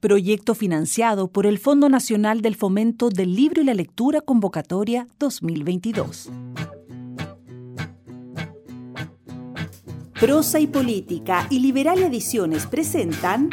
[0.00, 6.30] Proyecto financiado por el Fondo Nacional del Fomento del Libro y la Lectura Convocatoria 2022.
[10.20, 13.50] Prosa y Política y Liberal Ediciones presentan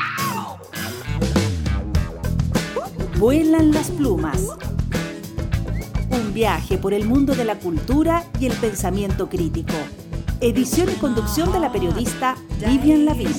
[3.18, 4.55] Vuelan las plumas.
[6.12, 9.73] Un viaje por el mundo de la cultura y el pensamiento crítico.
[10.41, 13.34] Edición y conducción de la periodista Vivian Lavín.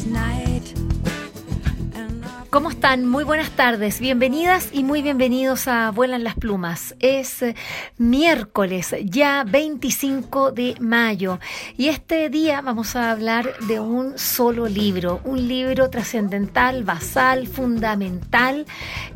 [2.57, 3.05] ¿Cómo están?
[3.05, 4.01] Muy buenas tardes.
[4.01, 6.95] Bienvenidas y muy bienvenidos a Vuelan las Plumas.
[7.01, 7.55] Es eh,
[7.99, 11.39] miércoles, ya 25 de mayo.
[11.77, 18.65] Y este día vamos a hablar de un solo libro, un libro trascendental, basal, fundamental,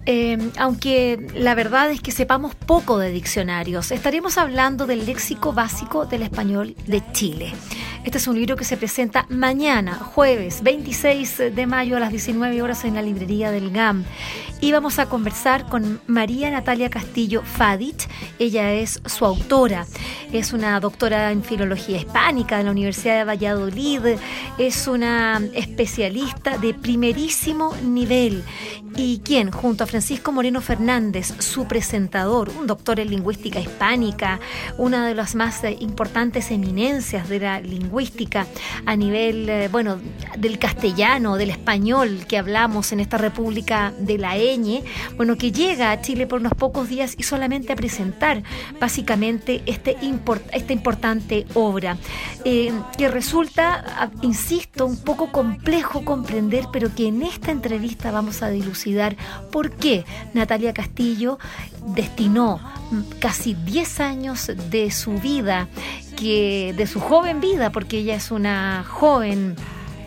[0.04, 3.90] eh, aunque la verdad es que sepamos poco de diccionarios.
[3.90, 7.54] Estaremos hablando del léxico básico del español de Chile.
[8.02, 12.62] Este es un libro que se presenta mañana, jueves 26 de mayo a las 19
[12.62, 14.04] horas en la librería del GAM.
[14.62, 18.08] Y vamos a conversar con María Natalia Castillo Fadich.
[18.38, 19.86] Ella es su autora.
[20.32, 24.00] Es una doctora en filología hispánica de la Universidad de Valladolid.
[24.56, 28.44] Es una especialista de primerísimo nivel.
[28.96, 34.40] Y quien, junto a Francisco Moreno Fernández, su presentador, un doctor en lingüística hispánica,
[34.76, 38.46] una de las más importantes eminencias de la lingüística, lingüística
[38.86, 39.98] a nivel, eh, bueno,
[40.38, 44.84] del castellano, del español que hablamos en esta República de la Eñe,
[45.16, 48.42] bueno, que llega a Chile por unos pocos días y solamente a presentar
[48.78, 49.96] básicamente este
[50.52, 51.96] esta importante obra,
[52.44, 58.42] eh, que resulta, ah, insisto, un poco complejo comprender, pero que en esta entrevista vamos
[58.42, 59.16] a dilucidar
[59.50, 61.38] por qué Natalia Castillo
[61.94, 62.60] destinó
[63.18, 65.68] casi 10 años de su vida,
[66.20, 69.56] que de su joven vida, porque ella es una joven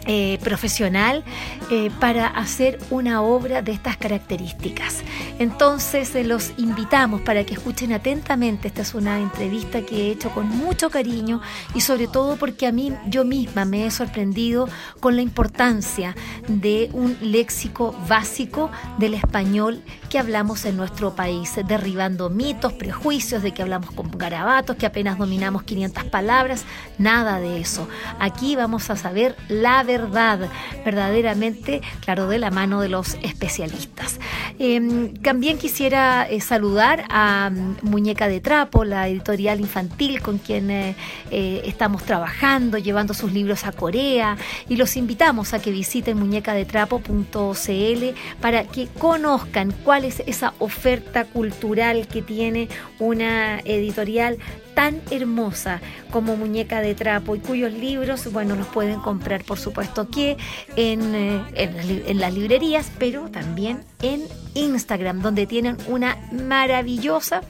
[0.06, 1.24] eh, profesional
[1.72, 5.02] eh, para hacer una obra de estas características.
[5.40, 8.68] Entonces eh, los invitamos para que escuchen atentamente.
[8.68, 11.40] Esta es una entrevista que he hecho con mucho cariño
[11.74, 14.68] y sobre todo porque a mí yo misma me he sorprendido
[15.00, 16.18] con la importancia
[16.50, 23.54] de un léxico básico del español que hablamos en nuestro país, derribando mitos, prejuicios de
[23.54, 26.66] que hablamos con garabatos, que apenas dominamos 500 palabras,
[26.98, 27.88] nada de eso.
[28.20, 30.50] Aquí vamos a saber la verdad verdad,
[30.84, 34.20] verdaderamente, claro, de la mano de los especialistas.
[34.60, 40.72] Em, también quisiera eh, saludar a mm, Muñeca de Trapo, la editorial infantil con quien
[40.72, 40.96] eh,
[41.32, 44.38] eh, estamos trabajando, llevando sus libros a Corea,
[44.68, 48.04] y los invitamos a que visiten muñecadetrapo.cl
[48.42, 52.68] para que conozcan cuál es esa oferta cultural que tiene
[53.00, 54.38] una editorial
[54.74, 60.02] tan hermosa como Muñeca de Trapo y cuyos libros, bueno, los pueden comprar por supuesto
[60.02, 60.36] aquí
[60.76, 64.22] en, eh, en, las librerías, pero también en
[64.54, 67.42] Instagram, donde tienen una maravillosa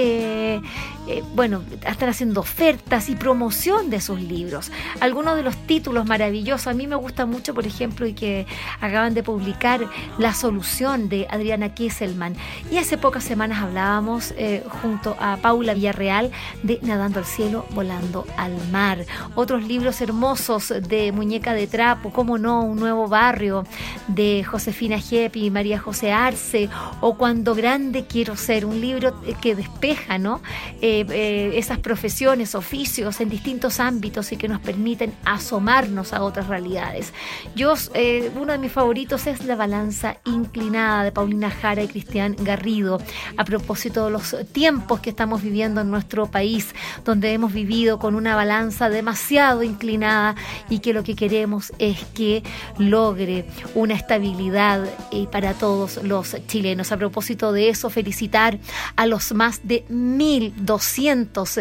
[0.00, 0.60] eh,
[1.08, 4.70] eh, bueno, están haciendo ofertas y promoción de sus libros.
[5.00, 8.46] Algunos de los títulos maravillosos, a mí me gusta mucho, por ejemplo, y que
[8.80, 9.80] acaban de publicar
[10.18, 12.36] La solución de Adriana Kieselman.
[12.70, 16.30] Y hace pocas semanas hablábamos eh, junto a Paula Villarreal
[16.62, 19.04] de Nadando al cielo, volando al mar.
[19.34, 23.64] Otros libros hermosos de Muñeca de Trapo, como no, Un nuevo barrio
[24.06, 26.68] de Josefina Jepp y María José Arce,
[27.00, 29.56] o Cuando grande quiero ser, un libro que
[29.88, 30.40] despeja, ¿no?
[30.80, 36.48] Eh, eh, esas profesiones, oficios en distintos ámbitos y que nos permiten asomarnos a otras
[36.48, 37.12] realidades.
[37.54, 42.36] Yo, eh, uno de mis favoritos es La balanza inclinada de Paulina Jara y Cristian
[42.38, 43.00] Garrido,
[43.36, 46.74] a propósito de los tiempos que estamos viviendo en nuestro país,
[47.04, 50.34] donde hemos vivido con una balanza demasiado inclinada
[50.68, 52.42] y que lo que queremos es que
[52.78, 54.84] logre una estabilidad
[55.32, 56.92] para todos los chilenos.
[56.92, 58.58] A propósito de eso, felicitar
[58.96, 61.58] a los más de 1.200 cientos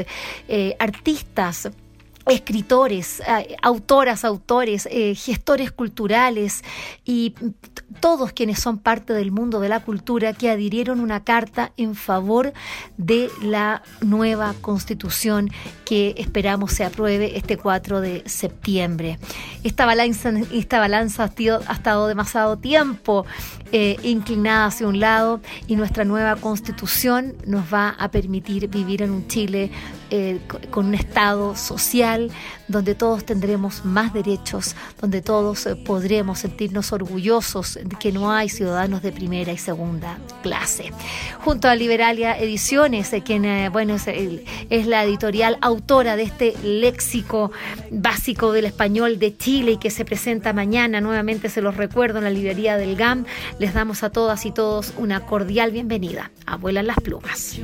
[0.48, 1.70] eh, artistas
[2.30, 6.64] escritores, eh, autoras, autores, eh, gestores culturales
[7.06, 7.34] y
[8.00, 12.54] todos quienes son parte del mundo de la cultura que adhirieron una carta en favor
[12.98, 15.50] de la nueva constitución
[15.86, 19.20] que esperamos se apruebe este 4 de septiembre.
[19.64, 20.30] Esta balanza,
[21.24, 23.26] ha estado demasiado tiempo
[23.72, 29.12] eh, inclinada hacia un lado y nuestra nueva constitución nos va a permitir vivir en
[29.12, 29.72] un Chile
[30.10, 30.40] eh,
[30.70, 32.32] con un Estado social
[32.68, 38.50] donde todos tendremos más derechos, donde todos eh, podremos sentirnos orgullosos de que no hay
[38.50, 40.92] ciudadanos de primera y segunda clase.
[41.40, 47.52] Junto a Liberalia Ediciones, eh, quien bueno, es, es la editorial autora de este léxico
[47.92, 52.26] básico del español de Chile y que se presenta mañana, nuevamente se los recuerdo en
[52.26, 53.26] la librería del GAM,
[53.60, 56.32] les damos a todas y todos una cordial bienvenida.
[56.46, 57.60] Abuelan las plumas.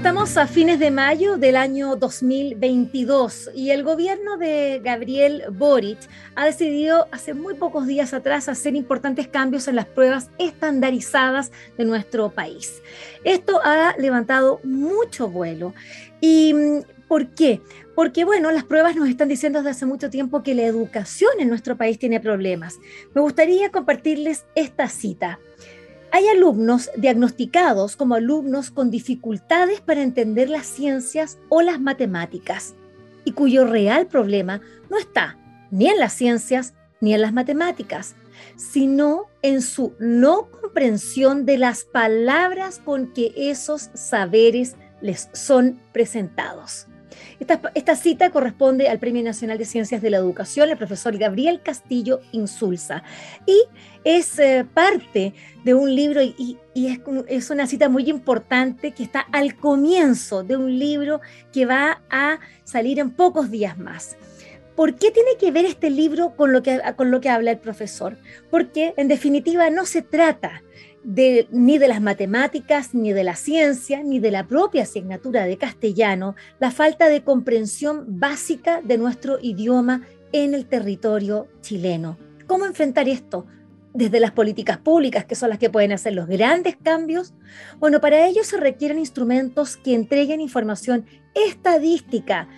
[0.00, 5.98] Estamos a fines de mayo del año 2022 y el gobierno de Gabriel Boric
[6.36, 11.84] ha decidido hace muy pocos días atrás hacer importantes cambios en las pruebas estandarizadas de
[11.84, 12.80] nuestro país.
[13.24, 15.74] Esto ha levantado mucho vuelo.
[16.22, 17.60] ¿Y mm, por qué?
[17.94, 21.50] Porque, bueno, las pruebas nos están diciendo desde hace mucho tiempo que la educación en
[21.50, 22.78] nuestro país tiene problemas.
[23.14, 25.38] Me gustaría compartirles esta cita.
[26.12, 32.74] Hay alumnos diagnosticados como alumnos con dificultades para entender las ciencias o las matemáticas
[33.24, 35.38] y cuyo real problema no está
[35.70, 38.16] ni en las ciencias ni en las matemáticas,
[38.56, 46.86] sino en su no comprensión de las palabras con que esos saberes les son presentados.
[47.40, 52.20] Esta, cita corresponde al Premio Nacional de Ciencias de la Educación, el profesor Gabriel Castillo
[52.32, 53.02] Insulza,
[53.46, 53.62] y
[54.04, 55.32] es eh, parte
[55.64, 60.56] de un libro y, es, es, una cita muy importante que está al comienzo de
[60.56, 64.18] un libro que va a salir en pocos días más.
[64.76, 67.58] ¿Por qué tiene que ver este libro con lo que, con lo que habla el
[67.58, 68.16] profesor?
[68.50, 70.62] Porque en definitiva no se trata
[71.04, 76.34] ni de las matemáticas, ni de la ciencia, ni de la propia asignatura de castellano,
[76.58, 80.02] la falta de comprensión básica de nuestro idioma
[80.32, 82.18] en el territorio chileno.
[82.46, 83.46] ¿Cómo enfrentar esto?
[83.94, 87.32] Desde las políticas públicas, que son las que pueden hacer los grandes cambios.
[87.78, 92.48] Bueno, para ello se requieren instrumentos que entreguen información estadística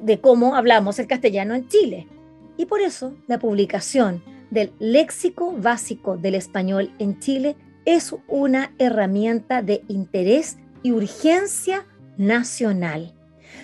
[0.00, 2.08] de cómo hablamos el castellano en Chile.
[2.56, 9.62] Y por eso la publicación del léxico básico del español en Chile es una herramienta
[9.62, 11.86] de interés y urgencia
[12.16, 13.14] nacional.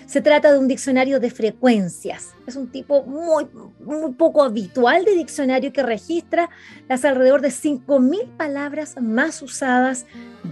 [0.05, 2.33] Se trata de un diccionario de frecuencias.
[2.45, 3.47] Es un tipo muy,
[3.79, 6.49] muy poco habitual de diccionario que registra
[6.89, 10.05] las alrededor de 5.000 palabras más usadas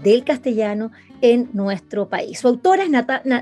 [0.03, 2.39] del castellano en nuestro país.
[2.39, 2.89] Su autora es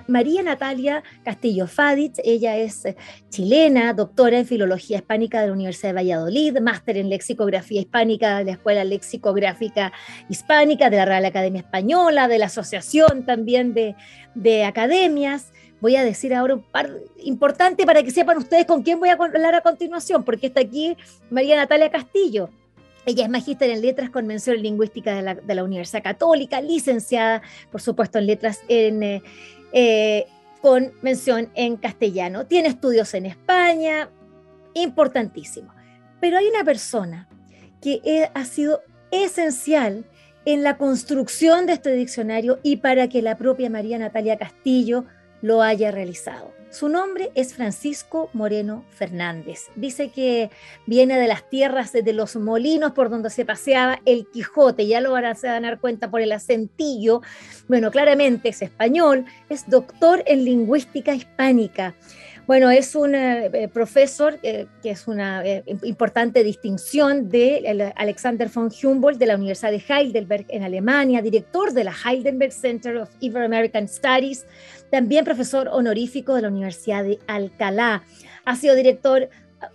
[0.08, 2.96] María Natalia Castillo Fadich, ella es eh,
[3.30, 8.46] chilena, doctora en Filología Hispánica de la Universidad de Valladolid, máster en Lexicografía Hispánica de
[8.46, 9.94] la Escuela Lexicográfica
[10.30, 13.96] Hispánica de la Real Academia Española, de la Asociación también de,
[14.36, 15.52] de Academias.
[15.80, 16.90] Voy a decir ahora un par
[17.24, 20.98] importante para que sepan ustedes con quién voy a hablar a continuación, porque está aquí
[21.30, 22.50] María Natalia Castillo.
[23.08, 27.80] Ella es magíster en letras con mención en lingüística de la, Universidad Católica, licenciada, por
[27.80, 29.24] supuesto, en letras en, eh,
[29.72, 30.28] eh,
[30.62, 32.48] con mención en castellano.
[32.48, 34.10] Tiene estudios en España,
[34.74, 35.74] importantísimo.
[36.20, 37.30] Pero hay una persona
[37.82, 38.82] que ha sido
[39.12, 40.04] esencial
[40.44, 45.06] en la construcción de este diccionario y para que la propia María Natalia Castillo
[45.42, 46.57] lo haya realizado.
[46.70, 49.68] Su nombre es Francisco Moreno Fernández.
[49.76, 50.50] Dice que
[50.86, 54.86] viene de las tierras de los molinos por donde se paseaba el Quijote.
[54.86, 57.22] Ya lo van a, dar cuenta por el acentillo.
[57.68, 61.96] Bueno, claramente es español, es doctor en lingüística hispánica.
[62.48, 65.44] Bueno, es un eh, eh, profesor eh, que es una
[65.84, 71.84] importante distinción de Alexander von Humboldt de la Universidad de Heidelberg en Alemania, director de
[71.84, 74.46] la Heidelberg Center of Ibero-American Studies,
[74.92, 78.04] también profesor honorífico de la Universidad de Alcalá.
[78.46, 79.30] Ha sido director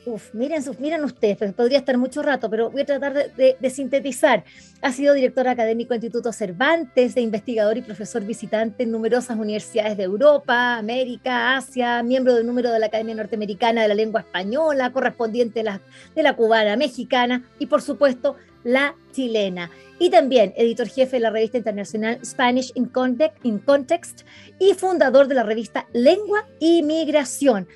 [0.07, 4.45] Uf, miren, miren ustedes, pues, podría estar mucho rato, pero voy a tratar de, sintetizar.
[4.81, 9.97] Ha sido director académico del Instituto Cervantes, de investigador y profesor visitante en numerosas universidades
[9.97, 14.93] de Europa, América, Asia, miembro del número de la Academia Norteamericana de la Lengua Española,
[14.93, 15.81] correspondiente de la,
[16.15, 19.71] de la cubana mexicana y, por supuesto, la chilena.
[19.99, 24.23] Y también editor jefe de la revista internacional Spanish in Context, in Context
[24.59, 27.69] y fundador de la revista Lengua y Migración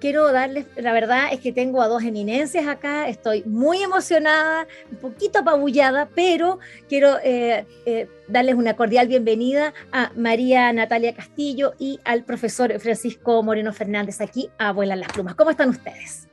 [0.00, 4.98] quiero darles, la verdad es que tengo a dos eminencias acá, estoy muy emocionada, un
[4.98, 6.58] poquito apabullada, pero
[6.88, 13.42] quiero eh, eh, darles una cordial bienvenida a María Natalia Castillo y al profesor Francisco
[13.42, 15.34] Moreno Fernández aquí a Vuelan las Plumas.
[15.34, 16.28] ¿Cómo están ustedes?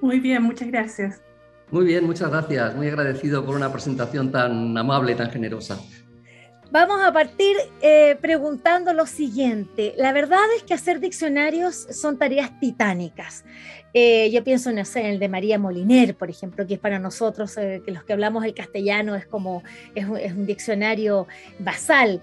[0.00, 1.22] Muy bien, muchas gracias.
[1.74, 2.76] Muy bien, muchas gracias.
[2.76, 5.76] Muy agradecido por una presentación tan amable y tan generosa.
[6.70, 9.92] Vamos a partir eh, preguntando lo siguiente.
[9.96, 13.44] La verdad es que hacer diccionarios son tareas titánicas.
[13.92, 17.82] Eh, yo pienso en, el de María Moliner, por ejemplo, que es para nosotros, eh,
[17.88, 19.64] los que hablamos el castellano, es como
[19.96, 21.26] es un, diccionario
[21.58, 22.20] basal.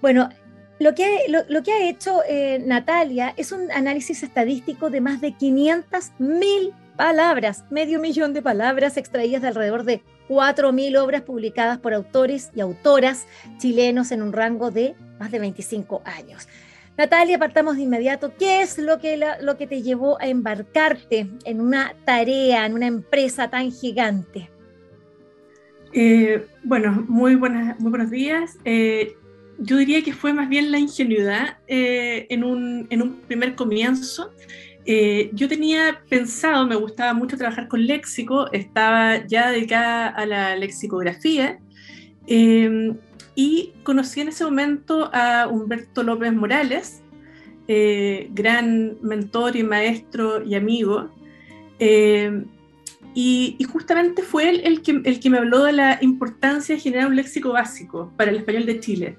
[0.00, 0.28] Bueno,
[0.78, 2.20] lo que, lo, que ha hecho
[2.64, 8.96] Natalia es un análisis estadístico de más de 500 mil palabras, medio millón de palabras
[8.96, 13.26] extraídas de alrededor de 4.000 obras publicadas por autores y autoras
[13.58, 16.48] chilenos en un rango de más de 25 años.
[16.96, 18.32] Natalia, partamos de inmediato.
[18.38, 22.86] ¿Qué es lo que, lo que te llevó a embarcarte en una tarea, en una
[22.86, 24.48] empresa tan gigante?
[25.92, 28.58] Eh, bueno, muy, buenas, muy buenos días.
[28.64, 29.14] Eh,
[29.58, 34.32] yo diría que fue más bien la ingenuidad eh, en, un, en un primer comienzo.
[34.88, 40.54] Eh, yo tenía pensado, me gustaba mucho trabajar con léxico, estaba ya dedicada a la
[40.54, 41.58] lexicografía
[42.28, 42.94] eh,
[43.34, 47.02] y conocí en ese momento a Humberto López Morales,
[47.66, 51.10] eh, gran mentor y maestro y amigo.
[53.18, 57.08] Y, justamente fue él el que, el que me habló de la importancia de generar
[57.08, 59.16] un léxico básico para el español de Chile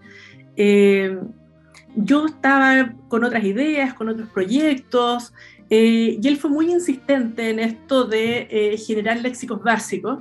[1.97, 5.33] yo estaba con otras ideas, con otros proyectos,
[5.69, 10.19] eh, y él fue muy insistente en esto de eh, generar léxicos básicos.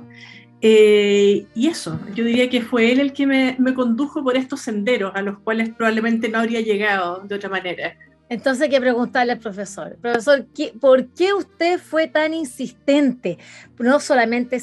[0.61, 4.61] Eh, y eso, yo diría que fue él el que me, me, condujo por estos
[4.61, 7.95] senderos a los cuales probablemente no habría llegado de otra manera.
[8.29, 10.45] Entonces hay que preguntarle al profesor, profesor,
[10.81, 13.37] ¿por qué usted fue tan insistente?
[13.79, 14.57] No solamente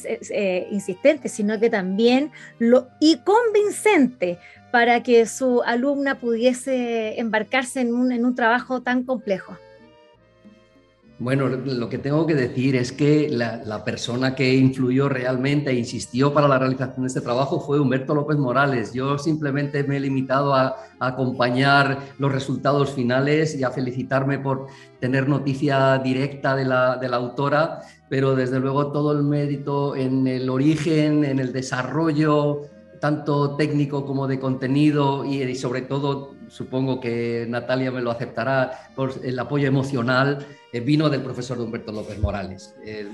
[0.71, 4.39] insistente, sino que también lo, y convincente
[4.71, 9.57] para que su alumna pudiese embarcarse en un, en un trabajo tan complejo.
[11.21, 16.35] Bueno, lo que tengo que decir es que la, persona que influyó realmente e insistió
[16.35, 18.93] para la realización de este trabajo fue Humberto López Morales.
[18.93, 24.67] Yo simplemente me he limitado a, acompañar los resultados finales y a felicitarme por
[25.01, 30.27] tener noticia directa de la, de la autora, pero desde luego todo el mérito en
[30.27, 32.63] el origen, en el desarrollo,
[33.05, 39.13] tanto técnico como de contenido y, sobre todo, supongo que Natalia me lo aceptará, por
[39.23, 42.75] el apoyo emocional, eh, vino del profesor Humberto López Morales.
[42.85, 43.09] Eh,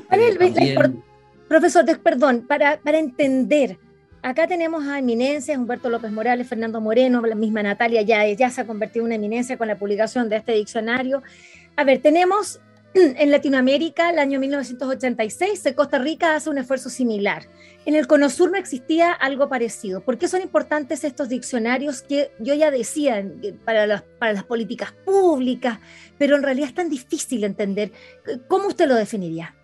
[1.47, 3.77] profesor, perdón, para, para entender,
[4.23, 8.63] acá tenemos a eminencias, Humberto López Morales, Fernando Moreno, la misma Natalia ya, ya se
[8.63, 11.23] ha convertido en una eminencia con la publicación de este diccionario.
[11.77, 12.61] A ver, tenemos
[12.95, 17.45] en Latinoamérica, el año 1986, Costa Rica hace un esfuerzo similar.
[17.87, 20.01] En el Cono Sur no existía algo parecido.
[20.01, 23.25] ¿Por qué son importantes estos diccionarios que yo ya decía
[23.67, 25.79] las, para las políticas públicas,
[26.19, 27.93] pero en realidad es tan difícil entender?
[28.49, 29.55] ¿Cómo usted lo definiría?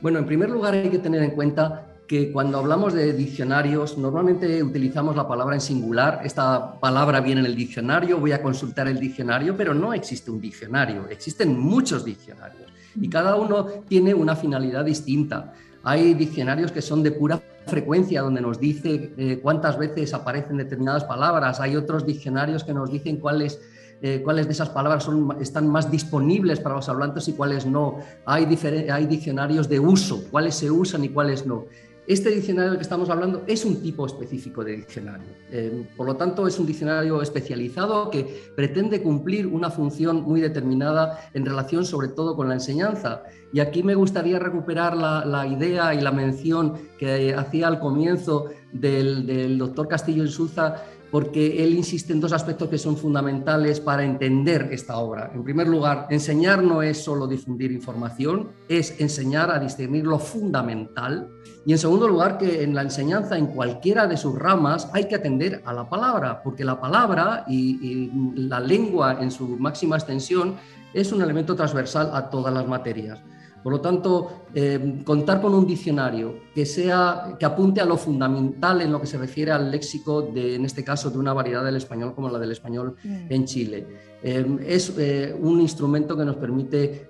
[0.00, 4.62] Bueno, en primer lugar hay que tener en cuenta que cuando hablamos de diccionarios normalmente
[4.62, 6.20] utilizamos la palabra en singular.
[6.24, 10.40] Esta palabra viene en el diccionario, voy a consultar el diccionario, pero no existe un
[10.40, 15.52] diccionario, existen muchos diccionarios y cada uno tiene una finalidad distinta.
[15.82, 21.04] Hay diccionarios que son de pura frecuencia, donde nos dice eh, cuántas veces aparecen determinadas
[21.04, 21.60] palabras.
[21.60, 23.60] Hay otros diccionarios que nos dicen cuáles
[24.02, 28.00] eh, cuáles de esas palabras son, están más disponibles para los hablantes y cuáles no.
[28.26, 28.46] Hay,
[28.92, 31.64] hay diccionarios de uso, cuáles se usan y cuáles no.
[32.06, 35.26] Este diccionario del que estamos hablando es un tipo específico de diccionario.
[35.50, 41.30] Eh, por lo tanto, es un diccionario especializado que pretende cumplir una función muy determinada
[41.32, 43.22] en relación sobre todo con la enseñanza.
[43.54, 49.56] Y aquí me gustaría recuperar la, idea y la mención que hacía al comienzo del,
[49.56, 50.84] doctor Castillo Insulza
[51.14, 55.30] porque él insiste en dos aspectos que son fundamentales para entender esta obra.
[55.32, 61.28] En primer lugar, enseñar no es solo difundir información, es enseñar a discernir lo fundamental.
[61.64, 65.14] Y en segundo lugar, que en la enseñanza, en cualquiera de sus ramas, hay que
[65.14, 70.56] atender a la palabra, porque la palabra y, la lengua en su máxima extensión
[70.92, 73.20] es un elemento transversal a todas las materias.
[73.64, 78.82] Por lo tanto, eh, contar con un diccionario que, sea, que apunte a lo fundamental
[78.82, 81.76] en lo que se refiere al léxico, de, en este caso, de una variedad del
[81.76, 83.26] español como la del español mm.
[83.30, 83.86] en Chile.
[84.22, 87.08] Eh, es eh, un instrumento que nos permite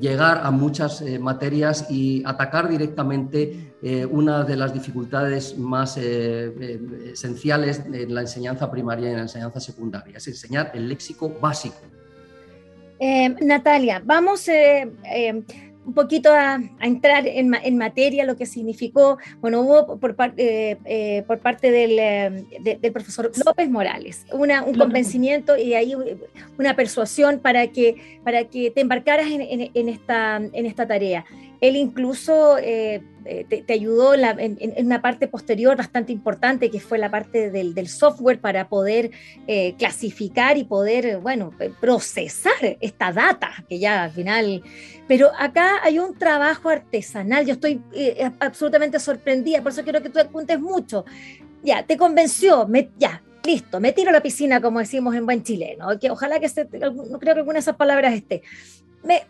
[0.00, 3.74] llegar a muchas materias y atacar directamente
[4.10, 10.16] una de las dificultades más esenciales en la enseñanza primaria y en la enseñanza secundaria,
[10.16, 11.76] es enseñar el léxico básico.
[13.40, 14.48] Natalia, vamos
[15.86, 21.40] un poquito a, entrar en, materia lo que significó, bueno, hubo por, eh, eh, por
[21.40, 25.94] parte del, eh, del, profesor López Morales una, un convencimiento y ahí
[26.58, 31.24] una persuasión para que, para que te embarcaras en, en, esta, en esta tarea.
[31.60, 37.10] Él incluso eh, eh, te, ayudó en, una parte posterior bastante importante, que fue la
[37.10, 39.10] parte del, software para poder
[39.46, 44.62] eh, clasificar y poder, bueno, procesar esta data, que ya al final...
[45.06, 47.82] Pero acá hay un trabajo artesanal, yo estoy
[48.40, 51.04] absolutamente sorprendida, por eso quiero que tú apuntes mucho.
[51.62, 52.66] Ya, te convenció,
[52.98, 56.50] ya, listo, me tiro a la piscina, como decimos en buen chileno, que ojalá que
[56.80, 58.42] no creo que alguna de esas palabras esté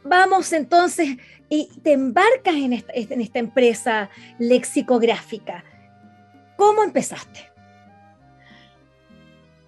[0.05, 1.17] vamos entonces
[1.49, 5.65] y te embarcas en esta, empresa lexicográfica.
[6.57, 7.41] ¿Cómo empezaste?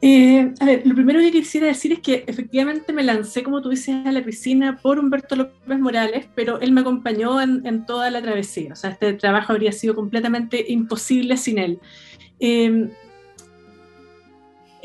[0.02, 3.70] Eh, a ver, lo primero que quisiera decir es que efectivamente me lancé, como tú
[3.70, 8.22] dices, a la piscina por Humberto López Morales, pero él me acompañó en, toda la
[8.22, 8.72] travesía.
[8.72, 11.80] O sea, este trabajo habría sido completamente imposible sin él.
[12.38, 12.90] Eh,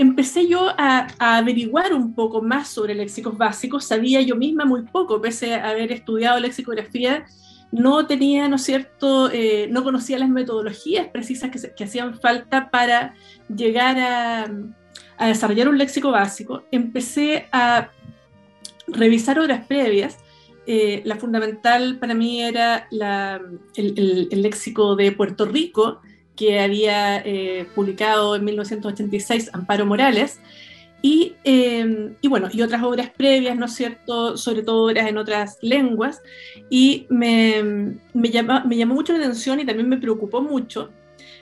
[0.02, 3.86] empecé yo a, averiguar un poco más sobre léxicos básicos.
[3.86, 7.26] Sabía yo misma muy poco, pese a haber estudiado lexicografía,
[7.72, 13.14] no tenía, ¿no es cierto?, eh, no conocía las metodologías precisas que, hacían falta para
[13.56, 13.98] llegar
[15.20, 16.64] a, desarrollar un léxico básico.
[16.72, 17.92] Empecé a
[18.88, 20.18] revisar obras previas.
[20.66, 22.88] Eh, la fundamental para mí era
[23.76, 26.02] el, el léxico de Puerto Rico,
[26.42, 30.40] que había eh, publicado en 1986 Amparo Morales,
[31.04, 35.20] y, eh, y, bueno, y otras obras previas, ¿no es cierto?, sobre todo obras en
[35.20, 36.24] otras lenguas,
[36.68, 37.62] y me,
[38.14, 38.32] me,
[38.66, 40.90] me llamó mucho la atención y también me preocupó mucho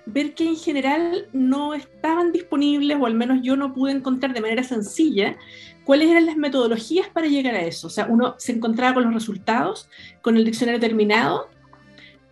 [0.05, 4.41] ver que en general no estaban disponibles, o al menos yo no pude encontrar de
[4.41, 5.37] manera sencilla,
[5.85, 7.87] cuáles eran las metodologías para llegar a eso.
[7.87, 9.89] O sea, uno se encontraba con los resultados,
[10.21, 11.47] con el diccionario terminado,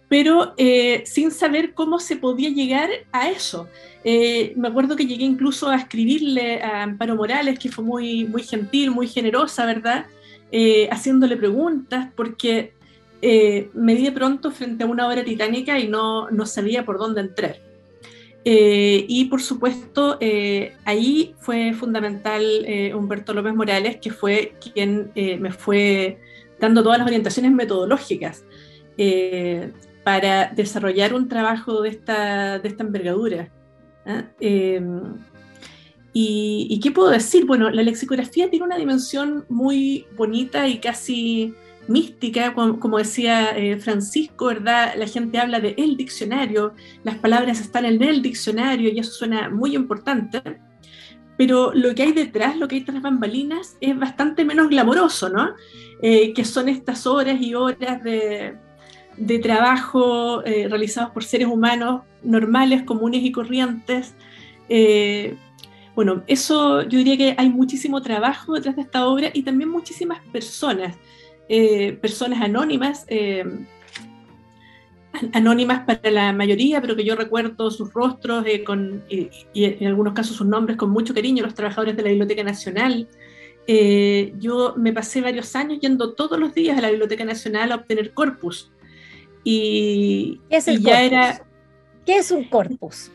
[0.09, 3.67] pero eh, sin saber cómo se podía llegar a eso.
[4.03, 8.43] Eh, me acuerdo que llegué incluso a escribirle a Amparo Morales, que fue muy, muy
[8.43, 10.05] gentil, muy generosa, ¿verdad?
[10.51, 12.73] Eh, haciéndole preguntas, porque
[13.73, 17.21] me di de pronto frente a una obra titánica y no, no sabía por dónde
[17.21, 17.57] entrar.
[18.45, 20.19] y por supuesto,
[20.85, 22.43] ahí fue fundamental
[22.95, 26.19] Humberto López Morales, que fue quien me fue
[26.59, 28.43] dando todas las orientaciones metodológicas
[30.07, 33.49] para desarrollar un trabajo de esta, de esta envergadura.
[34.05, 34.23] ¿ah?
[34.39, 35.01] Em,
[36.13, 37.45] y, qué puedo decir?
[37.45, 41.53] Bueno, la lexicografía tiene una dimensión muy bonita y casi
[41.89, 44.93] mística, como, decía eh, Francisco, ¿verdad?
[44.95, 46.73] La gente habla de el diccionario,
[47.03, 50.41] las palabras están en el diccionario y eso suena muy importante,
[51.37, 55.53] pero lo que hay detrás, lo que hay tras bambalinas, es bastante menos glamoroso, ¿no?
[56.01, 58.55] Eh, que son estas horas y horas de,
[59.17, 64.15] de trabajo eh, realizados por seres humanos normales, comunes y corrientes.
[64.69, 65.35] Eh,
[65.95, 70.19] bueno, eso yo diría que hay muchísimo trabajo detrás de esta obra y también muchísimas
[70.31, 70.95] personas,
[71.49, 73.07] eh, personas anónimas,
[75.33, 80.45] anónimas para la mayoría, pero que yo recuerdo sus rostros y, en algunos casos sus
[80.45, 83.07] nombres con mucho cariño, los trabajadores de la Biblioteca Nacional.
[84.37, 88.13] yo me pasé varios años yendo todos los días a la Biblioteca Nacional a obtener
[88.13, 88.71] corpus
[89.49, 91.41] y, ¿Qué es el ya era...
[92.05, 93.11] ¿Qué es un corpus?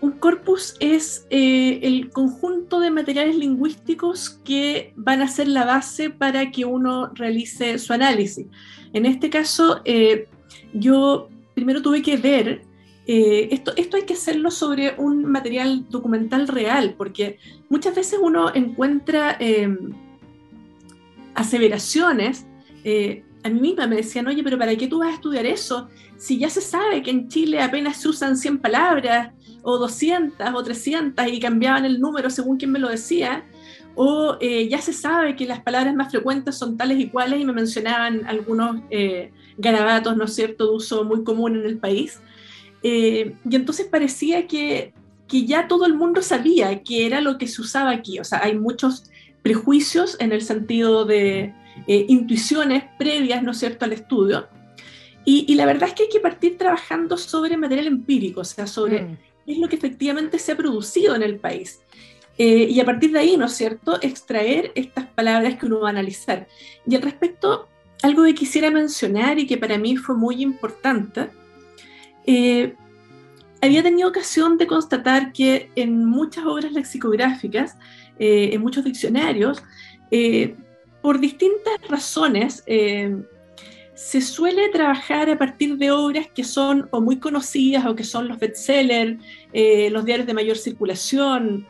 [0.00, 6.08] Un corpus es eh, el conjunto de materiales lingüísticos que van a ser la base
[6.10, 8.46] para que uno realice su análisis.
[8.92, 10.28] En este caso, eh,
[10.72, 12.62] yo primero tuve que ver,
[13.08, 18.54] eh, esto, esto hay que hacerlo sobre un material documental real, porque muchas veces uno
[18.54, 19.36] encuentra
[21.34, 22.46] aseveraciones
[23.44, 25.88] a mí misma me decían, oye, pero ¿para qué tú vas a estudiar eso?
[26.16, 30.62] Si ya se sabe que en Chile apenas se usan 100 palabras, o 200, o
[30.62, 33.44] 300, y cambiaban el número según quien me lo decía,
[33.94, 37.44] o eh, ya se sabe que las palabras más frecuentes son tales y cuales, y
[37.44, 42.20] me mencionaban algunos eh, garabatos, ¿no es cierto?, de uso muy común en el país.
[42.82, 44.94] Eh, y entonces parecía que,
[45.28, 48.18] que ya todo el mundo sabía que era lo que se usaba aquí.
[48.18, 49.10] O sea, hay muchos
[49.42, 51.54] prejuicios en el sentido de
[51.86, 54.48] eh, intuiciones previas, ¿no es cierto?, al estudio.
[55.24, 59.02] Y, la verdad es que hay que partir trabajando sobre material empírico, o sea, sobre
[59.02, 59.18] mm.
[59.46, 61.80] qué es lo que efectivamente se ha producido en el país.
[62.38, 65.88] Eh, y a partir de ahí, ¿no es cierto?, extraer estas palabras que uno va
[65.88, 66.48] a analizar.
[66.86, 67.68] Y al respecto,
[68.02, 71.28] algo que quisiera mencionar y que para mí fue muy importante,
[72.26, 72.74] eh,
[73.60, 77.76] había tenido ocasión de constatar que en muchas obras lexicográficas,
[78.18, 79.62] en muchos diccionarios,
[81.02, 83.16] por distintas razones, eh,
[83.94, 88.28] se suele trabajar a partir de obras que son o muy conocidas o que son
[88.28, 89.20] los bestsellers,
[89.52, 91.66] eh, los diarios de mayor circulación,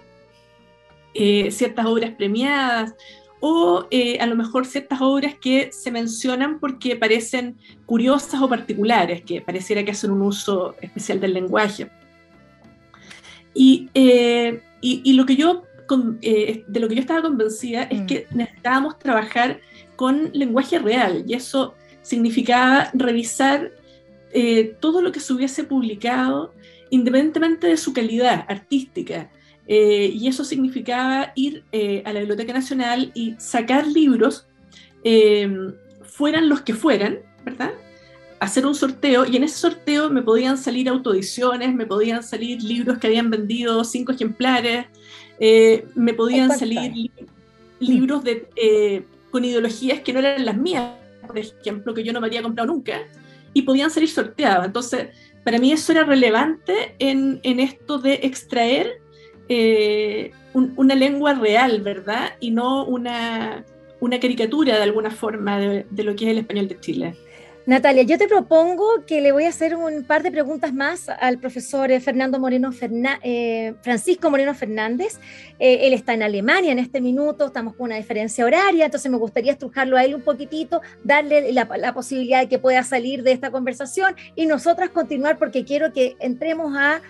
[1.14, 2.94] eh, ciertas obras premiadas
[3.40, 3.88] o
[4.20, 9.84] a lo mejor ciertas obras que se mencionan porque parecen curiosas o particulares, que pareciera
[9.84, 11.90] que hacen un uso especial del lenguaje.
[13.52, 13.88] Y,
[15.12, 18.06] lo que yo, de lo que yo estaba convencida es mm.
[18.06, 19.60] que necesitábamos trabajar
[19.96, 23.72] con lenguaje real y eso significaba revisar
[24.32, 26.54] eh, todo lo que se hubiese publicado,
[26.90, 29.30] independientemente de su calidad artística.
[29.66, 34.46] Eh, y eso significaba ir eh, a la Biblioteca Nacional y sacar libros,
[36.04, 37.72] fueran los que fueran, ¿verdad?
[38.38, 42.98] Hacer un sorteo y en ese sorteo me podían salir autoediciones, me podían salir libros
[42.98, 44.86] que habían vendido cinco ejemplares,
[45.38, 47.10] me podían salir
[47.80, 50.92] libros de, con ideologías que no eran las mías,
[51.26, 53.02] por ejemplo, que yo no me había comprado nunca,
[53.52, 54.64] y podían salir sorteados.
[54.64, 55.08] Entonces,
[55.44, 59.00] para mí eso era relevante en, en esto de extraer
[59.48, 62.34] eh, una lengua real, ¿verdad?
[62.40, 63.64] Y no una,
[64.00, 67.14] una caricatura de alguna forma de, de lo que es el español de Chile.
[67.64, 71.38] Natalia, yo te propongo que le voy a hacer un par de preguntas más al
[71.38, 72.70] profesor eh, Fernando Moreno
[73.22, 75.20] eh, Francisco Moreno Fernández.
[75.60, 79.16] Eh, él está en Alemania en este minuto, estamos con una diferencia horaria, entonces me
[79.16, 83.30] gustaría estrujarlo a él un poquitito, darle la, la posibilidad de que pueda salir de
[83.30, 87.00] esta conversación y nosotras continuar porque quiero que entremos a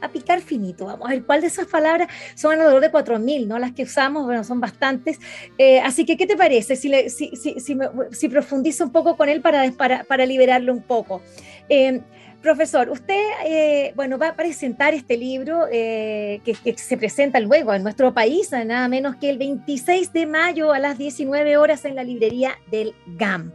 [0.00, 0.86] a picar finito.
[0.86, 3.58] Vamos a ver cuál de esas palabras son alrededor de 4.000, ¿no?
[3.58, 5.18] Las que usamos, bueno, son bastantes.
[5.58, 7.78] Eh, así que, ¿qué te parece si, si, si,
[8.12, 11.22] si, profundizo un poco con él para, para, para liberarlo un poco?
[11.68, 12.00] Eh,
[12.42, 17.82] profesor, usted, eh, bueno, va a presentar este libro que, que, se presenta luego en
[17.82, 22.04] nuestro país, nada menos que el 26 de mayo a las 19 horas en la
[22.04, 23.52] librería del GAM.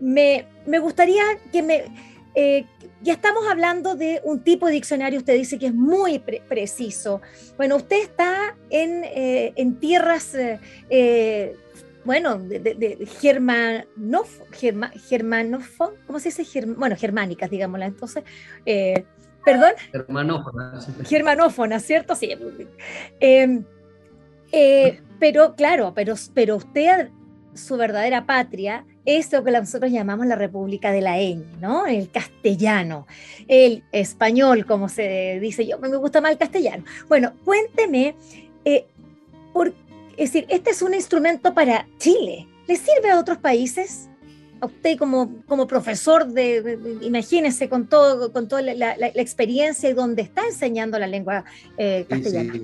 [0.00, 1.22] Me, me gustaría
[1.52, 1.84] que me
[3.02, 7.20] ya estamos hablando de un tipo de diccionario, usted dice que es muy preciso.
[7.56, 11.56] Bueno, usted está en, eh, tierras, eh, eh,
[12.04, 14.46] bueno, de, de, germanófon,
[16.06, 16.66] ¿cómo se dice?
[16.66, 17.86] bueno, germánicas, digámosla.
[17.86, 18.24] Entonces,
[19.44, 19.72] perdón.
[19.92, 20.88] Germanófonas.
[21.06, 22.14] Germanófonas, ¿cierto?
[22.14, 22.36] Sí.
[25.18, 27.10] pero claro, pero, pero usted,
[27.54, 31.86] su verdadera patria, es lo que nosotros llamamos la República de la ñ, ¿no?
[31.86, 33.06] El castellano,
[33.48, 36.84] el español, como se dice yo, me gusta más el castellano.
[37.08, 38.14] Bueno, cuénteme,
[38.64, 38.86] eh,
[40.16, 44.08] es decir, este es un instrumento para Chile, ¿le sirve a otros países?
[44.60, 50.20] A usted como, como profesor de, imagínese con todo, con toda la, experiencia y donde
[50.20, 51.44] está enseñando la lengua
[51.78, 52.60] eh, castellana.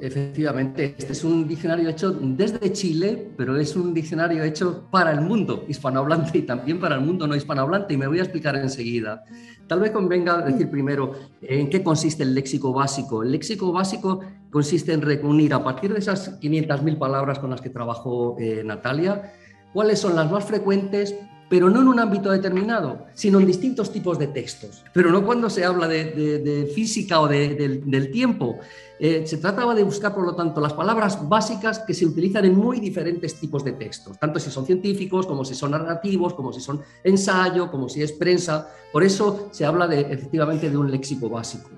[0.00, 5.20] Efectivamente, este es un diccionario hecho desde Chile, pero es un diccionario hecho para el
[5.20, 9.24] mundo hispanohablante y también para el mundo no hispanohablante, y me voy a explicar enseguida.
[9.66, 13.22] Tal vez convenga decir primero en qué consiste el léxico básico.
[13.22, 17.70] El léxico básico consiste en reunir a partir de esas 500.000 palabras con las que
[17.70, 19.34] trabajó eh, Natalia,
[19.72, 21.14] cuáles son las más frecuentes
[21.50, 24.84] pero no en un ámbito determinado, sino en distintos tipos de textos.
[24.94, 28.58] Pero no cuando se habla de, física o del tiempo.
[29.00, 32.54] Eh, se trataba de buscar, por lo tanto, las palabras básicas que se utilizan en
[32.54, 36.60] muy diferentes tipos de textos, tanto si son científicos, como si son narrativos, como si
[36.60, 38.68] son ensayo, como si es prensa.
[38.92, 41.70] Por eso se habla de, efectivamente de un léxico básico.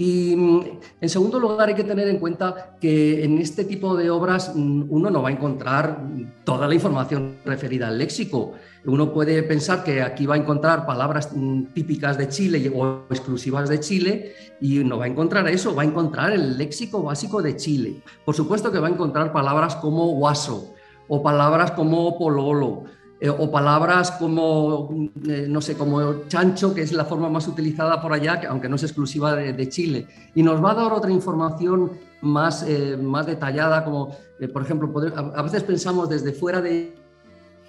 [0.00, 0.60] Y mm,
[1.02, 4.84] en segundo lugar, hay que tener en cuenta que en este tipo de obras mm,
[4.88, 6.06] uno no va a encontrar
[6.42, 8.54] toda la información referida al léxico.
[8.86, 13.68] Uno puede pensar que aquí va a encontrar palabras mm, típicas de Chile o exclusivas
[13.68, 17.56] de Chile y no va a encontrar eso, va a encontrar el léxico básico de
[17.56, 18.02] Chile.
[18.24, 20.72] Por supuesto que va a encontrar palabras como guaso
[21.08, 22.84] o palabras como pololo
[23.22, 28.00] eh, o palabras como, eh, no sé, como chancho, que es la forma más utilizada
[28.00, 30.06] por allá, aunque no es exclusiva de, Chile.
[30.34, 34.16] Y nos va a dar otra información más, eh, más detallada, como,
[34.54, 34.90] por ejemplo,
[35.36, 36.94] a, veces pensamos desde fuera de,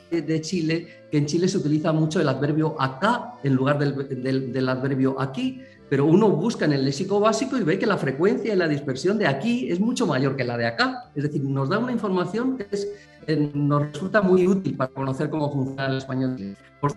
[0.09, 4.53] de, Chile que en Chile se utiliza mucho el adverbio acá en lugar del, del,
[4.53, 5.61] del adverbio aquí,
[5.91, 9.17] pero uno busca en el léxico básico y ve que la frecuencia y la dispersión
[9.17, 11.11] de aquí es mucho mayor que la de acá.
[11.13, 12.87] Es decir, nos da una información que es
[13.27, 16.55] eh, nos resulta muy útil para conocer cómo funciona el español.
[16.79, 16.93] Por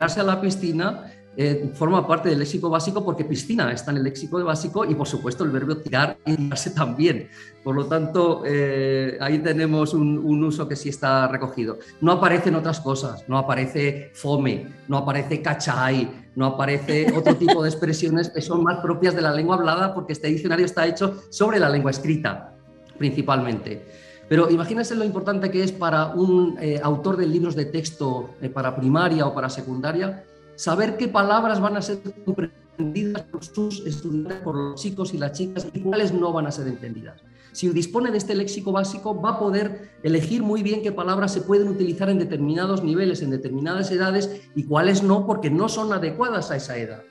[0.00, 4.02] darse a la piscina eh, forma parte del léxico básico porque piscina está en el
[4.02, 7.28] léxico básico y por supuesto el verbo tirar y tirarse también.
[7.62, 11.78] Por lo tanto, eh, ahí tenemos un, uso que sí está recogido.
[12.00, 17.68] No aparecen otras cosas, no aparece fome, no aparece cachay, no aparece otro tipo de
[17.68, 21.60] expresiones que son más propias de la lengua hablada porque este diccionario está hecho sobre
[21.60, 22.56] la lengua escrita
[22.98, 23.86] principalmente.
[24.28, 28.48] Pero imagínense lo importante que es para un eh, autor de libros de texto eh,
[28.48, 30.24] para primaria o para secundaria
[30.58, 35.32] saber qué palabras van a ser comprendidas por sus estudiantes, por los chicos y las
[35.32, 37.22] chicas y cuáles no van a ser entendidas.
[37.52, 41.42] Si dispone de este léxico básico, va a poder elegir muy bien qué palabras se
[41.42, 46.50] pueden utilizar en determinados niveles, en determinadas edades y cuáles no, porque no son adecuadas
[46.50, 47.02] a esa edad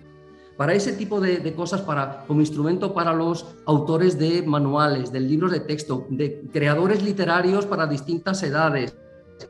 [0.57, 5.51] para ese tipo de, cosas, para, como instrumento para los autores de manuales, de libros
[5.51, 8.97] de texto, de creadores literarios para distintas edades,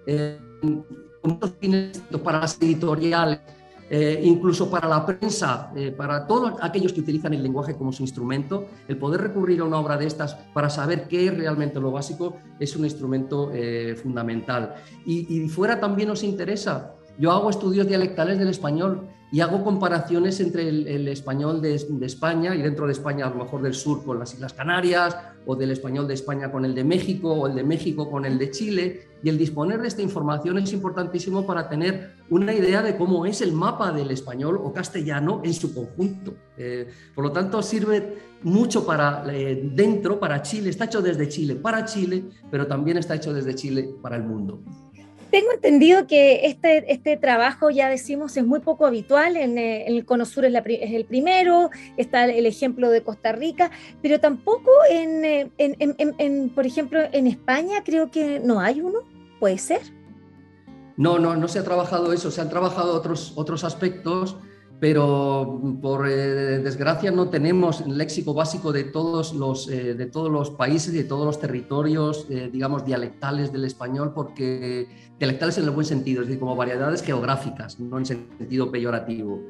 [0.05, 0.37] eh,
[2.21, 3.39] para las editoriales,
[3.89, 8.03] eh, incluso para la prensa, eh, para todos aquellos que utilizan el lenguaje como su
[8.03, 11.91] instrumento, el poder recurrir a una obra de estas para saber qué es realmente lo
[11.91, 13.51] básico es un instrumento
[14.01, 14.75] fundamental.
[15.05, 20.39] Y, y fuera también nos interesa yo hago estudios dialectales del español y hago comparaciones
[20.39, 24.19] entre el, español de, España y dentro de España a lo mejor del sur con
[24.19, 27.63] las Islas Canarias o del español de España con el de México o el de
[27.63, 32.11] México con el de Chile y el disponer de esta información es importantísimo para tener
[32.29, 36.35] una idea de cómo es el mapa del español o castellano en su conjunto.
[36.57, 41.55] Eh, por lo tanto, sirve mucho para eh, dentro, para Chile, está hecho desde Chile
[41.55, 44.61] para Chile, pero también está hecho desde Chile para el mundo.
[45.31, 49.35] Tengo entendido que este, este trabajo, ya decimos, es muy poco habitual.
[49.35, 54.19] En, eh, el Cono Sur es, el primero, está el ejemplo de Costa Rica, pero
[54.19, 58.99] tampoco eh, en, en, por ejemplo, en España creo que no hay uno.
[59.39, 59.81] ¿Puede ser?
[60.95, 64.37] No, no, no se ha trabajado eso, se han trabajado otros, otros aspectos
[64.79, 70.31] pero por eh, desgracia no tenemos el léxico básico de todos los, eh, de todos
[70.31, 74.87] los países y de todos los territorios, eh, digamos, dialectales del español, porque
[75.17, 79.41] dialectales en el buen sentido, es decir, como variedades geográficas, no en sentido peyorativo.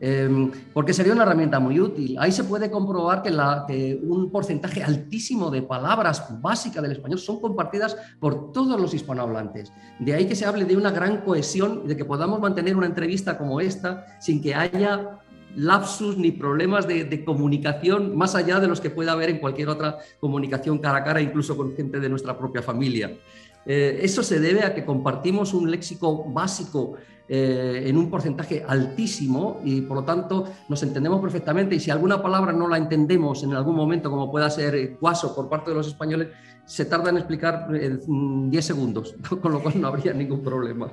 [0.00, 2.16] Em, porque sería una herramienta muy útil.
[2.18, 7.96] Ahí se puede comprobar que, un porcentaje altísimo de palabras básicas del español son compartidas
[8.20, 9.72] por todos los hispanohablantes.
[9.98, 13.36] De ahí que se hable de una gran cohesión, de que podamos mantener una entrevista
[13.36, 15.18] como esta sin que haya
[15.56, 19.98] lapsus ni problemas de, comunicación más allá de los que pueda haber en cualquier otra
[20.20, 23.18] comunicación cara a cara, incluso con gente de nuestra propia familia.
[23.66, 26.94] Eh, eso se debe a que compartimos un léxico básico
[27.28, 32.22] eh, en un porcentaje altísimo y por lo tanto nos entendemos perfectamente y si alguna
[32.22, 35.88] palabra no la entendemos en algún momento, como pueda ser cuaso por parte de los
[35.88, 36.28] españoles,
[36.64, 40.90] se tarda en explicar 10 mm, segundos, con lo cual no habría ningún problema.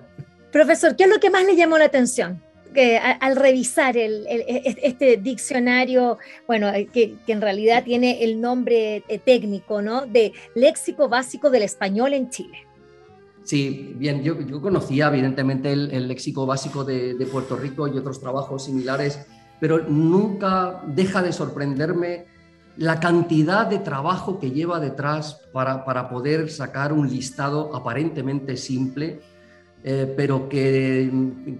[0.51, 2.41] Profesor, ¿qué es lo que más le llamó la atención?
[2.73, 6.17] Que, al revisar el, este diccionario,
[6.47, 10.05] bueno, eh, que, que, en realidad tiene el nombre eh, técnico, ¿no?
[10.05, 12.65] De Léxico Básico del Español en Chile.
[13.45, 19.23] Sí, bien, yo, conocía evidentemente el, léxico básico de, Puerto Rico y otros trabajos similares,
[19.59, 22.25] pero nunca deja de sorprenderme
[22.77, 29.21] la cantidad de trabajo que lleva detrás para, poder sacar un listado aparentemente simple,
[29.83, 31.11] eh, pero que,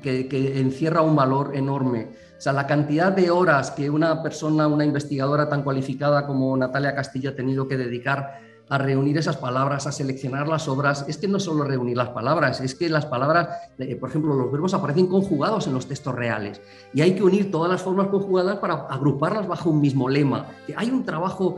[0.02, 2.08] que, encierra un valor enorme.
[2.36, 6.96] O sea, la cantidad de horas que una persona, una investigadora tan cualificada como Natalia
[6.96, 11.28] Castillo ha tenido que dedicar a reunir esas palabras, a seleccionar las obras, es que
[11.28, 15.08] no solo reunir las palabras, es que las palabras, eh, por ejemplo, los verbos aparecen
[15.08, 16.62] conjugados en los textos reales.
[16.94, 20.48] Y hay que unir todas las formas conjugadas para agruparlas bajo un mismo lema.
[20.76, 21.58] Hay un trabajo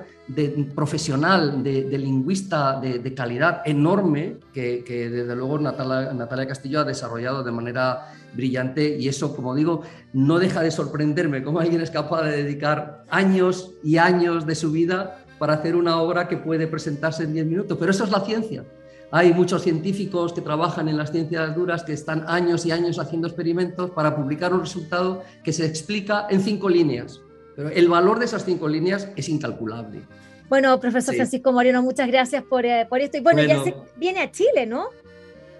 [0.75, 7.51] profesional, de, lingüista de, calidad enorme que, desde luego Natalia, Natalia Castillo ha desarrollado de
[7.51, 8.97] manera brillante.
[8.97, 13.71] Y eso, como digo, no deja de sorprenderme cómo alguien es capaz de dedicar años
[13.83, 17.77] y años de su vida para hacer una obra que puede presentarse en 10 minutos.
[17.79, 18.63] Pero eso es la ciencia.
[19.09, 23.27] Hay muchos científicos que trabajan en las ciencias duras que están años y años haciendo
[23.27, 27.21] experimentos para publicar un resultado que se explica en cinco líneas.
[27.55, 30.01] Pero el valor de esas cinco líneas es incalculable.
[30.49, 33.17] Bueno, profesor Francisco Moreno, muchas gracias por, eh, por esto.
[33.17, 34.89] Y bueno, ya se viene a Chile, ¿no?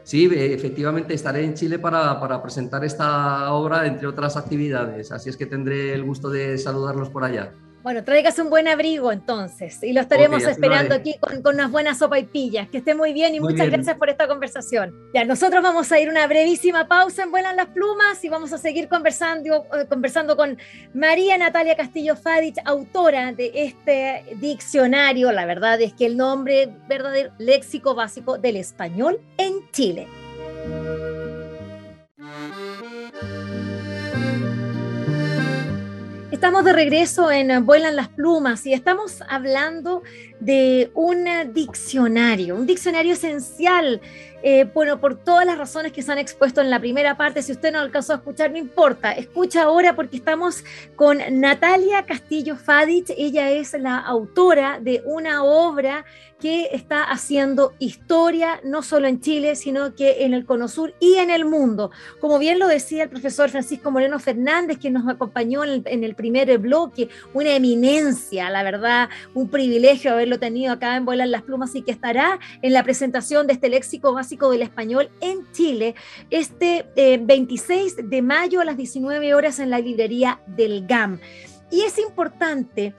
[0.03, 5.11] Sí, efectivamente estaré en Chile para, para, presentar esta obra, entre otras actividades.
[5.11, 7.51] Así es que tendré el gusto de saludarlos por allá.
[7.87, 12.19] Bueno, tráigase un buen abrigo entonces y lo estaremos esperando aquí con, unas buenas sopa
[12.19, 12.67] y pillas.
[12.67, 14.93] Que esté muy bien y muchas gracias por esta conversación.
[15.13, 18.57] Ya, nosotros vamos a ir una brevísima pausa en Vuelan las Plumas y vamos a
[18.57, 20.57] seguir conversando, eh, conversando con
[20.93, 25.31] María Natalia Castillo Fadich, autora de este diccionario.
[25.31, 30.07] La verdad es que el nombre verdadero, léxico básico del español en Chile.
[36.29, 40.03] Estamos de regreso en Vuelan las Plumas y estamos hablando
[40.41, 44.01] de un diccionario, un diccionario esencial
[44.43, 47.53] eh, bueno, por todas las razones que se han expuesto en la primera parte, si
[47.53, 50.63] usted no alcanzó a escuchar, no importa, escucha ahora porque estamos
[50.95, 56.05] con Natalia Castillo Fadich, ella es la autora de una obra
[56.39, 61.15] que está haciendo historia no solo en Chile, sino que en el Cono Sur y
[61.15, 61.91] en el mundo.
[62.19, 66.57] Como bien lo decía el profesor Francisco Moreno Fernández, que nos acompañó en el, primer
[66.57, 71.81] bloque, una eminencia, la verdad, un privilegio haberlo tenido acá en Vuelan las Plumas y
[71.81, 75.95] que estará en la presentación de este léxico básico del español en Chile
[76.29, 81.19] este 26 eh, de mayo a las 19 horas en la librería del GAM.
[81.71, 82.93] Y es importante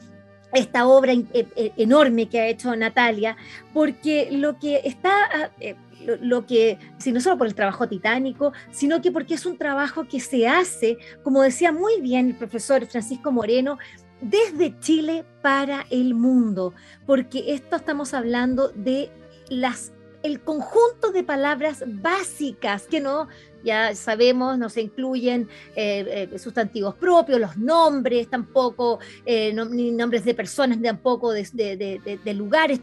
[0.53, 3.37] esta obra e, e, enorme que ha hecho Natalia,
[3.73, 5.77] porque lo que está, ah, eh,
[6.21, 10.07] lo, que, si no solo por el trabajo titánico, sino que porque es un trabajo
[10.09, 13.79] que se hace, como decía muy bien el profesor Francisco Moreno,
[14.21, 16.75] desde Chile para el mundo,
[17.07, 19.11] porque esto estamos hablando de
[19.49, 19.93] las
[20.25, 23.29] el conjunto de palabras básicas que no
[23.65, 30.25] ya sabemos, no se incluyen eh, eh, sustantivos propios, los nombres tampoco, eh, ni nombres
[30.25, 32.81] de personas, tampoco de, lugares,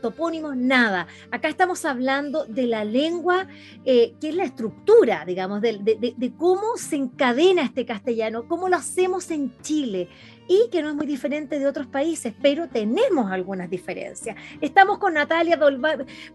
[0.00, 1.06] topónimos, nada.
[1.30, 3.46] Acá estamos hablando de la lengua,
[3.84, 9.56] que es la estructura, digamos, de, cómo se encadena este castellano, cómo lo hacemos en
[9.62, 10.08] Chile
[10.48, 14.34] y que no es muy diferente de otros países, pero tenemos algunas diferencias.
[14.60, 15.60] Estamos con Natalia,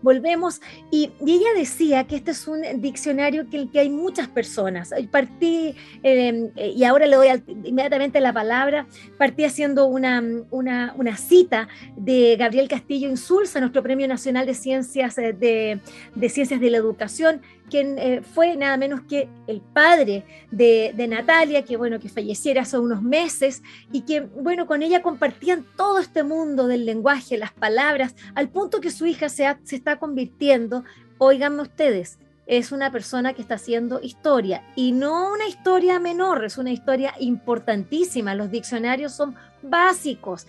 [0.01, 4.93] volvemos, y, ella decía que este es un diccionario que, que hay muchas personas.
[5.11, 7.27] Partí, em, y ahora le doy
[7.65, 8.85] inmediatamente la palabra,
[9.17, 15.17] partí haciendo una, una, una, cita de Gabriel Castillo Insulza, nuestro Premio Nacional de Ciencias
[15.17, 15.79] eh, de,
[16.15, 21.63] de Ciencias de la Educación, quien eh, fue nada menos que el padre de, Natalia,
[21.63, 26.23] que bueno, que falleciera hace unos meses y que bueno, con ella compartían todo este
[26.23, 30.83] mundo del lenguaje, las palabras, al punto que su hija se, se está convirtiendo,
[31.17, 36.57] oiganme ustedes, es una persona que está haciendo historia y no una historia menor, es
[36.57, 38.35] una historia importantísima.
[38.35, 40.45] Los diccionarios son básicos.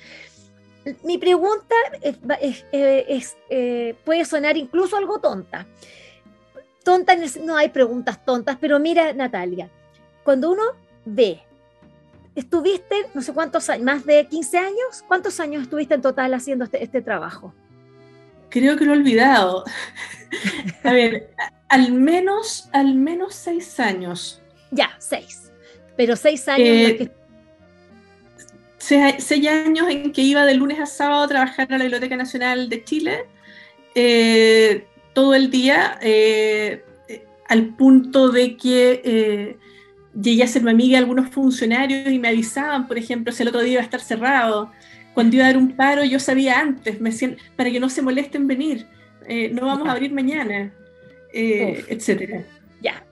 [1.02, 5.66] Mi pregunta eh, puede sonar incluso algo tonta,
[6.84, 9.70] tonta, no hay preguntas tontas, pero mira, Natalia,
[10.22, 10.62] cuando uno
[11.06, 11.40] ve,
[12.34, 16.64] estuviste no sé cuántos años, más de 15 años, ¿cuántos años estuviste en total haciendo
[16.64, 17.54] este, este trabajo?
[18.50, 19.64] Creo que lo he olvidado.
[20.84, 21.30] A ver,
[21.68, 24.42] al menos, al menos seis años.
[24.70, 25.52] Ya, seis.
[25.96, 26.68] Pero seis años.
[26.68, 27.10] Eh,
[28.78, 32.68] seis, años en que iba de lunes a sábado a trabajar a la Biblioteca Nacional
[32.68, 33.26] de Chile.
[33.94, 36.84] Eh, todo el día, eh,
[37.48, 39.56] al punto de que eh,
[40.20, 43.48] llegué a ser mi amiga de algunos funcionarios y me avisaban, por ejemplo, si el
[43.48, 44.70] otro día iba a estar cerrado.
[45.14, 48.02] Cuando iba a dar un paro, yo sabía antes, me decían, para que no se
[48.02, 48.86] molesten venir,
[49.28, 50.72] eh, no vamos a abrir mañana,
[51.34, 52.44] etcétera.
[52.80, 53.04] Ya.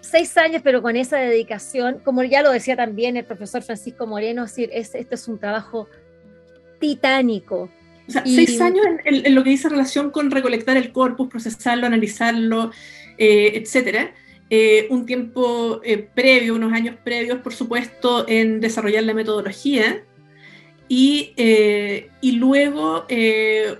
[0.00, 4.42] Seis años, pero con esa dedicación, como ya lo decía también el profesor Francisco Moreno,
[4.42, 5.88] decir, este es un trabajo
[6.80, 7.70] titánico,
[8.10, 12.72] o sea, seis años en, lo que dice relación con recolectar el corpus, procesarlo, analizarlo,
[13.16, 14.12] eh, etcétera.
[14.50, 20.02] Eh, un tiempo eh, previo, unos años previos, por supuesto, en desarrollar la metodología.
[20.92, 21.34] Y,
[22.20, 23.06] y luego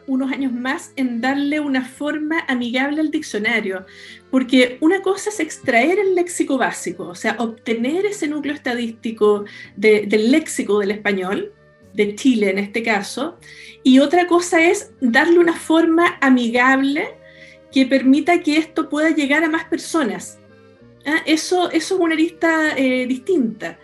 [0.07, 3.85] unos años más en darle una forma amigable al diccionario.
[4.31, 9.45] Porque una cosa es extraer el léxico básico, o sea, obtener ese núcleo estadístico
[9.75, 11.53] del léxico del español,
[11.95, 13.39] de Chile en este caso,
[13.83, 17.09] y otra cosa es darle una forma amigable
[17.73, 20.39] que permita que esto pueda llegar a más personas.
[21.07, 21.23] ¿Ah?
[21.27, 23.79] Eso, es una lista eh, distinta.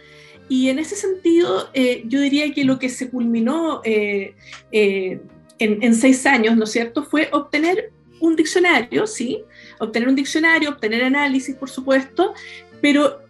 [0.49, 4.35] Y en ese sentido, eh, yo diría que lo que se culminó eh,
[4.71, 5.23] en,
[5.59, 9.43] en, seis años, ¿no es cierto?, fue obtener un diccionario, ¿sí?
[9.79, 12.33] Obtener un diccionario, obtener análisis, por supuesto,
[12.81, 13.21] pero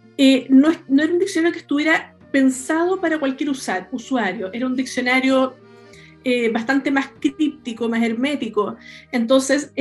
[0.49, 4.51] no, no era un diccionario que estuviera pensado para cualquier usuario.
[4.53, 5.55] Era un diccionario
[6.23, 8.75] eh, bastante más críptico, más hermético.
[9.11, 9.71] Entonces,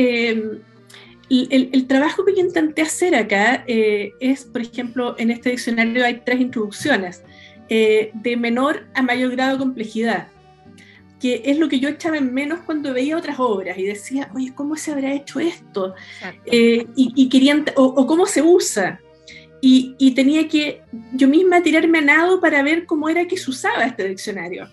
[1.31, 6.05] em, el, trabajo que yo intenté hacer acá eh, es, por ejemplo, en este diccionario
[6.05, 7.23] hay tres introducciones,
[7.69, 10.29] eh, de menor a mayor grado de complejidad,
[11.21, 14.53] que es lo que yo echaba en menos cuando veía otras obras y decía, oye,
[14.55, 15.95] ¿cómo se habrá hecho esto?
[16.45, 19.01] y, querían, o, cómo se usa.
[19.61, 23.85] Y, tenía que yo misma tirarme a nado para ver cómo era que se usaba
[23.85, 24.69] este diccionario.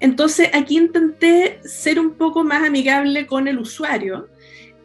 [0.00, 4.28] Entonces aquí intenté ser un poco más amigable con el usuario,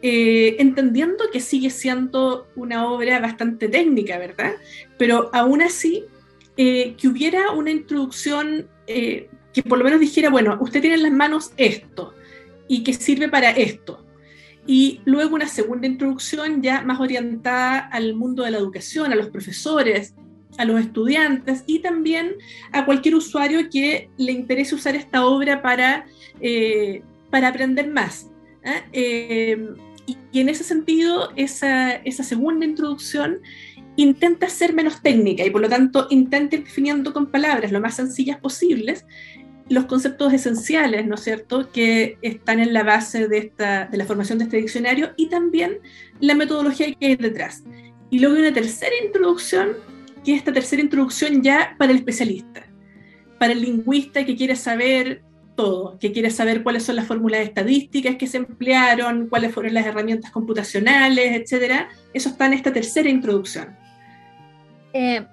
[0.02, 4.52] eh, entendiendo que sigue siendo una obra bastante técnica, ¿verdad?
[4.96, 6.04] Pero aún así,
[6.56, 11.02] eh, que hubiera una introducción eh, que por lo menos dijera, bueno, usted tiene en
[11.02, 12.14] las manos esto
[12.66, 14.06] y que sirve para esto.
[14.66, 19.28] Y luego una segunda introducción ya más orientada al mundo de la educación, a los
[19.28, 20.14] profesores,
[20.56, 22.36] a los estudiantes y también
[22.72, 26.06] a cualquier usuario que le interese usar esta obra para,
[27.30, 28.30] para aprender más.
[30.32, 33.40] Y, en ese sentido, esa, segunda introducción
[33.96, 37.96] intenta ser menos técnica y por lo tanto intenta ir definiendo con palabras lo más
[37.96, 39.04] sencillas posibles
[39.68, 44.04] los conceptos esenciales, ¿no es cierto?, que están en la base de, esta, de la
[44.04, 45.78] formación de este diccionario y también
[46.18, 47.62] la metodología que hay detrás.
[48.10, 49.76] Y luego hay una tercera introducción,
[50.24, 52.66] que es esta tercera introducción ya para el especialista,
[53.38, 55.22] para el lingüista que quiere saber
[56.00, 60.30] que quiere saber cuáles son las fórmulas estadísticas que se emplearon, cuáles fueron las herramientas
[60.30, 61.88] computacionales, etcétera.
[62.14, 63.76] Eso está en esta tercera introducción.
[64.92, 65.26] Eh,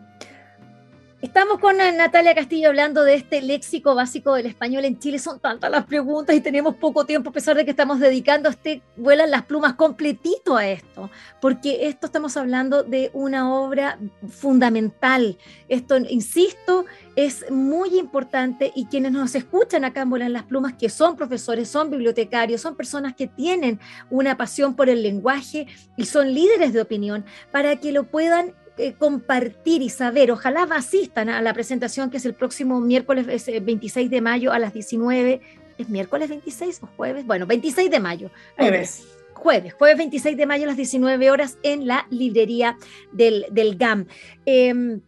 [1.20, 5.18] Estamos con Natalia Castillo hablando de este léxico básico del español en Chile.
[5.18, 8.84] Son tantas las preguntas y tenemos poco tiempo, a pesar de que estamos dedicando este
[8.98, 11.10] Vuelan las plumas completito a esto,
[11.42, 13.98] porque esto estamos hablando de una obra
[14.30, 15.40] fundamental.
[15.70, 20.90] Esto, insisto, es muy importante y quienes nos escuchan acá en Vuelan las plumas, que
[20.90, 23.80] son profesores, son bibliotecarios, son personas que tienen
[24.12, 25.66] una pasión por el lenguaje
[25.98, 31.30] y son líderes de opinión, para que lo puedan eh, compartir y saber, ojalá asistan
[31.30, 35.42] a la presentación que es el próximo miércoles 26 eh, de mayo a las 19.
[35.80, 37.26] ¿Es miércoles 26 o jueves?
[37.26, 38.30] Bueno, 26 de mayo.
[38.56, 39.08] Jueves.
[39.34, 42.78] Jueves, jueves 26 de mayo a las 19 horas en la librería
[43.12, 44.06] del, del GAM.
[44.46, 45.02] Em,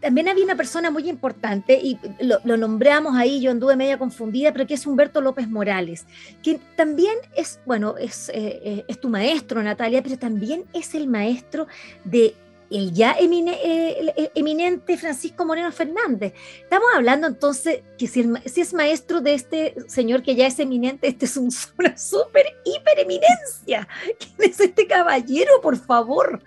[0.00, 4.66] también había una persona muy importante, y lo, nombramos ahí, yo anduve media confundida, pero
[4.66, 6.06] que es Humberto López Morales,
[6.42, 11.66] que también es, bueno, es, eh, es tu maestro, Natalia, pero también es el maestro
[12.04, 12.34] de
[12.72, 16.32] el ya eminente Francisco Moreno Fernández.
[16.62, 21.26] Estamos hablando entonces que si, es maestro de este señor que ya es eminente, este
[21.26, 23.86] es un, una súper hiper eminencia.
[24.18, 26.42] ¿Quién es este caballero, por favor?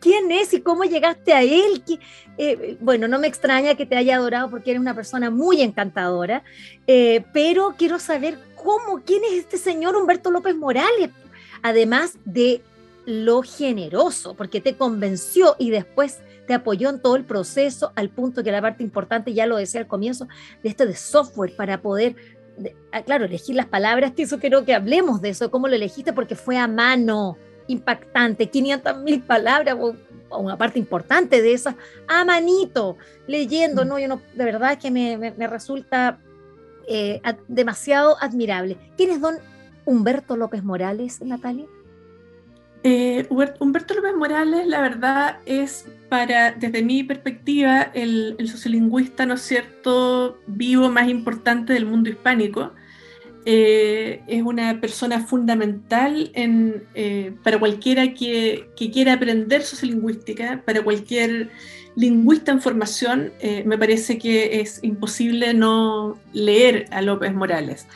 [0.00, 1.82] ¿Quién es y cómo llegaste a él?
[2.36, 6.44] Eh, bueno, no me extraña que te haya adorado porque eres una persona muy encantadora,
[6.86, 11.10] eh, pero quiero saber cómo, quién es este señor Humberto López Morales,
[11.62, 12.62] además de
[13.08, 18.44] lo generoso, porque te convenció y después te apoyó en todo el proceso, al punto
[18.44, 20.28] que la parte importante, ya lo decía al comienzo,
[20.62, 22.16] de esto de software para poder,
[22.92, 26.12] ah, claro, elegir las palabras, que eso quiero que hablemos de eso, cómo lo elegiste,
[26.12, 29.96] porque fue a mano, impactante, 500 mil palabras, o,
[30.38, 31.76] una parte importante de esas,
[32.08, 33.88] a manito, leyendo, mm.
[33.88, 36.20] no, yo no, de verdad que me, resulta
[36.86, 38.76] eh, demasiado admirable.
[38.98, 39.36] ¿Quién es don
[39.86, 41.64] Humberto López Morales, Natalia?
[42.84, 43.26] Eh,
[43.58, 50.38] Humberto López Morales, la verdad, es para, desde mi perspectiva, el, sociolingüista, ¿no es cierto?,
[50.46, 52.72] vivo más importante del mundo hispánico.
[53.44, 60.82] Eh, es una persona fundamental en, eh, para cualquiera que, que, quiera aprender sociolingüística, para
[60.82, 61.50] cualquier
[61.96, 63.32] lingüista en formación,
[63.64, 67.88] me parece que es imposible no leer a López Morales.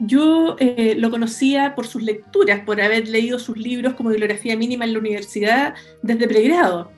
[0.00, 4.86] Yo eh, lo conocía por sus lecturas, por haber leído sus libros como bibliografía mínima
[4.86, 6.90] en la universidad desde pregrado.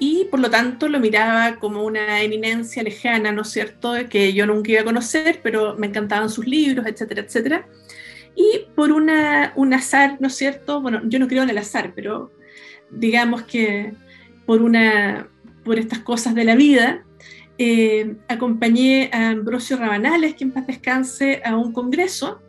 [0.00, 4.46] Y por lo tanto lo miraba como una eminencia lejana, ¿no es cierto?, que yo
[4.46, 7.68] nunca iba a conocer, pero me encantaban sus libros, etcétera, etcétera.
[8.34, 10.80] Y por una, un azar, ¿no es cierto?
[10.80, 12.32] Bueno, yo no creo en el azar, pero
[12.90, 13.92] digamos que
[14.46, 15.28] por, una,
[15.64, 17.04] por estas cosas de la vida,
[17.62, 22.40] eh, acompañé a Ambrosio Rabanales, que en paz descanse, a un congreso.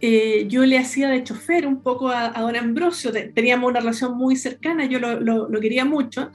[0.00, 4.36] Eh, yo le hacía de chofer un poco a, don Ambrosio, teníamos una relación muy
[4.36, 6.30] cercana, yo lo, quería mucho,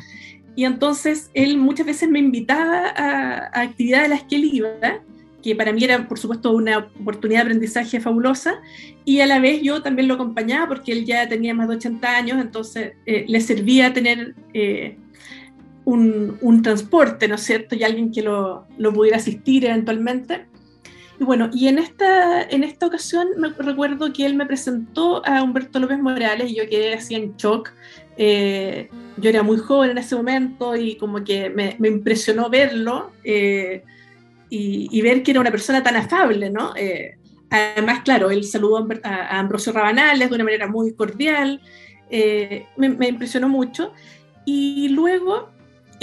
[0.54, 5.02] y entonces él muchas veces me invitaba a, actividades a las que él iba,
[5.42, 8.56] que para mí era por supuesto una oportunidad de aprendizaje fabulosa,
[9.06, 12.18] y a la vez yo también lo acompañaba porque él ya tenía más de 80
[12.18, 14.36] años, entonces eh, le servía tener
[15.86, 17.76] un, transporte, ¿no es cierto?
[17.76, 20.46] Y alguien que lo, pudiera asistir eventualmente.
[21.20, 25.44] Y bueno, y en esta, en esta ocasión me recuerdo que él me presentó a
[25.44, 27.72] Humberto López Morales y yo quedé así en shock.
[28.18, 33.84] Eh, yo era muy joven en ese momento y como que me, impresionó verlo eh,
[34.50, 36.76] y, ver que era una persona tan afable, ¿no?
[36.76, 37.18] Eh,
[37.50, 41.62] además, claro, él saludó a, Ambrosio Rabanales de una manera muy cordial,
[42.10, 43.94] me, me impresionó mucho.
[44.46, 45.53] Y luego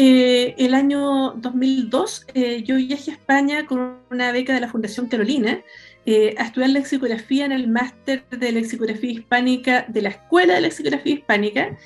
[0.02, 5.08] eh, el año 2002 eh, yo viajé a España con una beca de la Fundación
[5.08, 5.60] Carolina
[6.06, 11.12] eh, a estudiar lexicografía en el máster de lexicografía hispánica de la Escuela de Lexicografía
[11.12, 11.76] Hispánica,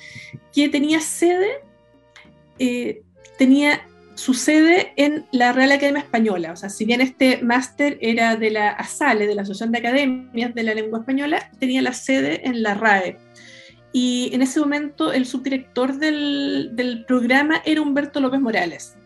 [0.53, 1.59] que tenía sede,
[3.37, 3.81] tenía
[4.13, 6.53] sucede en la Real Academia Española.
[6.53, 10.55] O sea, si bien este máster era de la ASALE, de la Asociación de Academias
[10.55, 13.17] de la Lengua Española, tenía la sede en la RAE.
[13.97, 18.97] Y en ese momento el subdirector del, programa era Humberto López Morales.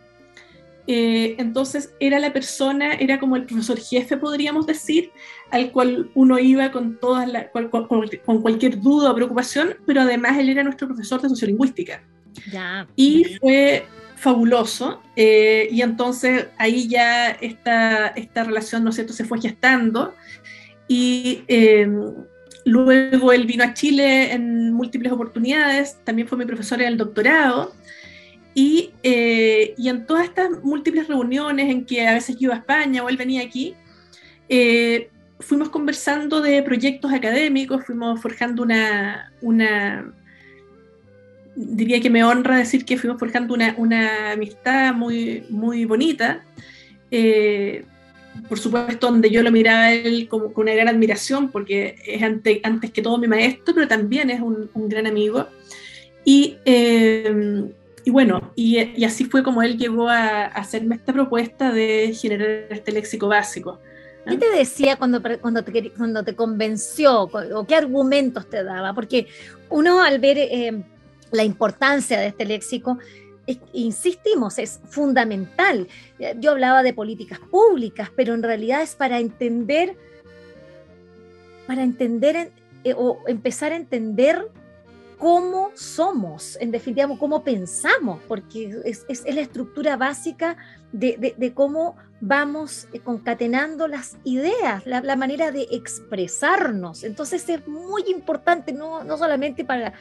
[0.87, 5.11] Eh, entonces era la persona, era como el profesor jefe, podríamos decir,
[5.51, 10.63] al cual uno iba con, todas con, cualquier duda o preocupación, pero además él era
[10.63, 12.01] nuestro profesor de sociolingüística.
[12.51, 12.87] Ya.
[12.95, 13.85] Y fue
[14.15, 15.03] fabuloso.
[15.15, 20.15] Eh, y entonces ahí ya esta, esta relación, ¿no es cierto?, se fue gestando.
[20.87, 22.11] Y em,
[22.69, 27.73] luego él vino a Chile en múltiples oportunidades, también fue mi profesor en el doctorado.
[28.53, 32.57] Y, eh, y, en todas estas múltiples reuniones en que a veces yo iba a
[32.57, 33.75] España o él venía aquí,
[34.49, 35.09] eh,
[35.39, 40.13] fuimos conversando de proyectos académicos, fuimos forjando una, una,
[41.55, 46.43] diría que me honra decir que fuimos forjando una, una amistad muy, muy bonita.
[47.11, 47.85] Eh,
[48.47, 52.91] por supuesto, donde yo lo miraba él como, con una gran admiración, porque es antes
[52.91, 55.47] que todo mi maestro, pero también es un, un gran amigo.
[56.23, 57.69] Y, eh,
[58.05, 62.13] y bueno, y, y, así fue como él llegó a, a, hacerme esta propuesta de
[62.19, 63.79] generar este léxico básico.
[64.27, 68.93] ¿Qué te decía cuando, cuando, te, cuando te convenció o qué argumentos te daba?
[68.93, 69.27] Porque
[69.69, 70.83] uno al ver eh,
[71.31, 72.99] la importancia de este léxico,
[73.73, 75.87] insistimos, es fundamental.
[76.39, 79.97] Yo hablaba de políticas públicas, pero en realidad es para entender,
[81.67, 82.51] para entender
[82.83, 84.49] eh, o empezar a entender
[85.19, 90.55] cómo somos, en definitiva, cómo pensamos, porque es, la estructura básica
[90.93, 97.03] de, cómo vamos concatenando las ideas, la, manera de expresarnos.
[97.03, 99.93] Entonces es muy importante, no, no solamente para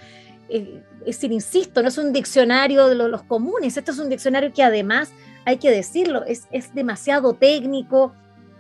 [0.49, 0.66] es
[1.05, 5.12] decir, insisto, no es un diccionario de los, comunes, esto es un diccionario que además,
[5.44, 8.14] hay que decirlo, es, es demasiado técnico,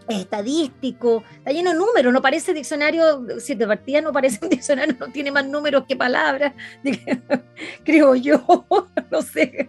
[0.08, 4.96] estadístico, está lleno de números, no parece diccionario, si de partida no parece un diccionario,
[4.98, 6.54] no tiene más números que palabras,
[7.84, 8.66] creo yo,
[9.10, 9.68] no sé.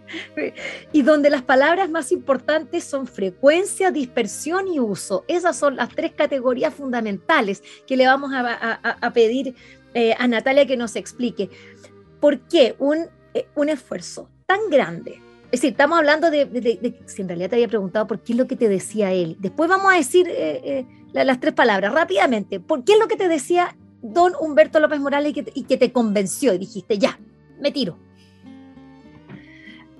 [0.92, 5.24] Y donde las palabras más importantes son frecuencia, dispersión y uso.
[5.28, 9.54] Esas son las tres categorías fundamentales que le vamos a, pedir
[9.94, 11.50] eh, a Natalia que nos explique.
[12.20, 15.20] ¿Por qué un, eh, un esfuerzo tan grande?
[15.46, 18.46] Es decir, estamos hablando de, si en realidad te había preguntado por qué es lo
[18.46, 19.36] que te decía él.
[19.40, 22.60] Después vamos a decir eh, eh, las tres palabras rápidamente.
[22.60, 26.54] ¿Por qué es lo que te decía don Humberto López Morales y que, te convenció
[26.54, 27.18] y dijiste, ya,
[27.60, 27.98] me tiro?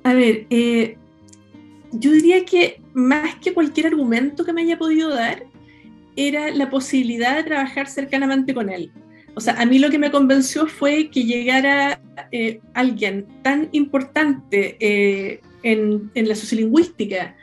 [0.05, 0.47] A ver,
[1.93, 5.45] yo diría que más que cualquier argumento que me haya podido dar,
[6.17, 8.93] era la posibilidad de trabajar cercanamente con él.
[9.35, 12.01] O sea, a mí lo que me convenció fue que llegara
[12.33, 17.37] eh, alguien tan importante eh, en, la sociolingüística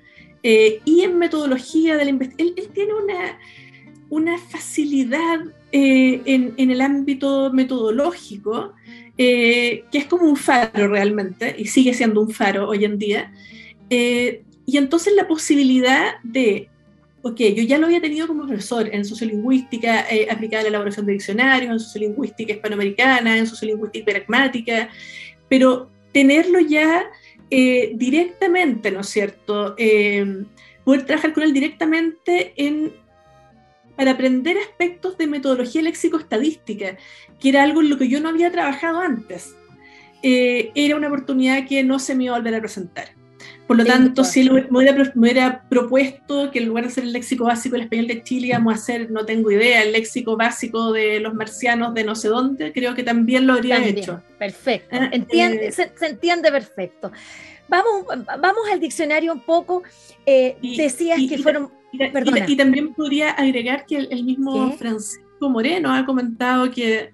[0.43, 2.55] eh, y en metodología de la investigación.
[2.57, 3.39] Él, tiene una,
[4.09, 5.39] una facilidad
[5.71, 8.73] en, el ámbito metodológico
[9.17, 13.33] que es como un faro realmente, y sigue siendo un faro hoy en día.
[13.89, 16.69] y entonces la posibilidad de
[17.21, 21.05] ok, yo ya lo había tenido como profesor en sociolingüística eh, aplicada a la elaboración
[21.05, 24.89] de diccionarios, en sociolingüística hispanoamericana, en sociolingüística pragmática,
[25.49, 27.05] pero tenerlo ya
[27.49, 29.75] eh, directamente, ¿no es cierto?
[29.77, 30.45] Eh,
[30.83, 32.93] poder trabajar con él directamente en,
[33.95, 36.97] para aprender aspectos de metodología léxico-estadística,
[37.39, 39.55] que era algo en lo que yo no había trabajado antes.
[40.23, 43.16] era una oportunidad que no se me iba a volver a presentar.
[43.67, 47.75] Por lo tanto, si me hubiera, propuesto que en lugar de hacer el léxico básico
[47.75, 51.33] del español de Chile, íbamos a hacer, no tengo idea, el léxico básico de los
[51.33, 54.23] marcianos de no sé dónde, creo que también lo habría hecho.
[54.39, 57.11] Perfecto, ah, entiende, eh, se, entiende perfecto.
[57.67, 58.05] Vamos,
[58.39, 59.83] vamos al diccionario un poco.
[60.25, 61.69] Eh, decías que fueron...
[61.91, 67.11] Y, también podría agregar que el, mismo Francisco Moreno ha comentado que,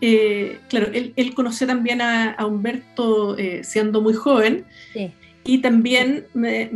[0.00, 4.64] eh, claro, él, conoció también a, Humberto siendo muy joven.
[4.92, 5.12] Sí
[5.44, 6.70] y también me,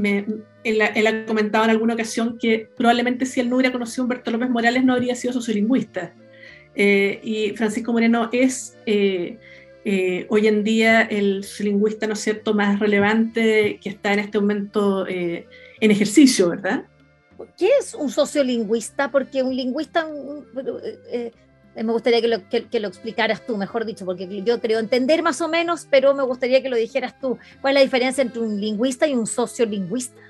[0.65, 4.31] él, ha comentado en alguna ocasión que probablemente si él no hubiera conocido a Humberto
[4.31, 6.15] López Morales no habría sido sociolingüista.
[6.75, 9.39] Eh, y Francisco Moreno es eh,
[9.85, 14.41] eh, hoy en día el sociolingüista, ¿no es cierto?, más relevante que está en este
[14.41, 15.47] momento en
[15.91, 16.85] ejercicio, ¿verdad?
[17.57, 19.11] ¿Qué es un sociolingüista?
[19.11, 20.07] Porque un lingüista
[21.11, 21.33] eh,
[21.85, 25.41] me gustaría que lo, que, lo, explicaras tú, mejor dicho, porque yo creo entender más
[25.41, 27.39] o menos, pero me gustaría que lo dijeras tú.
[27.61, 30.21] ¿Cuál es la diferencia entre un lingüista y un sociolingüista?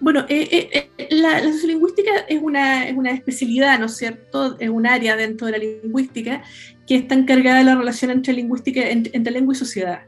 [0.00, 4.56] Bueno, eh, eh, la, sociolingüística es una, es una especialidad, ¿no es cierto?
[4.60, 6.42] Es un área dentro de la lingüística
[6.86, 10.02] que está encargada de la relación entre lingüística, entre, lengua y sociedad.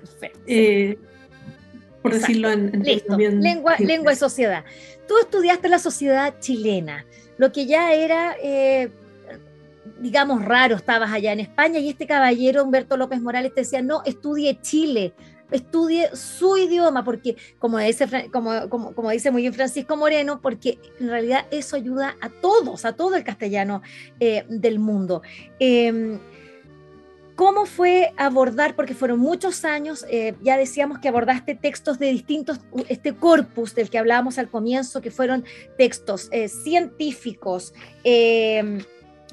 [0.00, 0.40] Perfecto.
[0.46, 0.98] Eh,
[2.02, 3.16] por decirlo en, Listo.
[3.16, 4.64] lengua, lengua y sociedad.
[5.06, 7.04] Tú estudiaste la sociedad chilena,
[7.38, 8.90] lo que ya era, eh,
[10.00, 14.02] digamos, raro, estabas allá en España y este caballero, Humberto López Morales, te decía, no,
[14.04, 15.14] estudie Chile,
[15.50, 21.08] estudie su idioma, porque como dice, como, como, dice muy bien Francisco Moreno, porque en
[21.08, 23.82] realidad eso ayuda a todos, a todo el castellano
[24.20, 25.22] eh, del mundo.
[25.58, 26.18] Em,
[27.38, 32.58] ¿Cómo fue abordar, porque fueron muchos años, eh, ya decíamos que abordaste textos de distintos,
[32.88, 35.44] este corpus del que hablábamos al comienzo, que fueron
[35.76, 38.80] textos eh, científicos, em,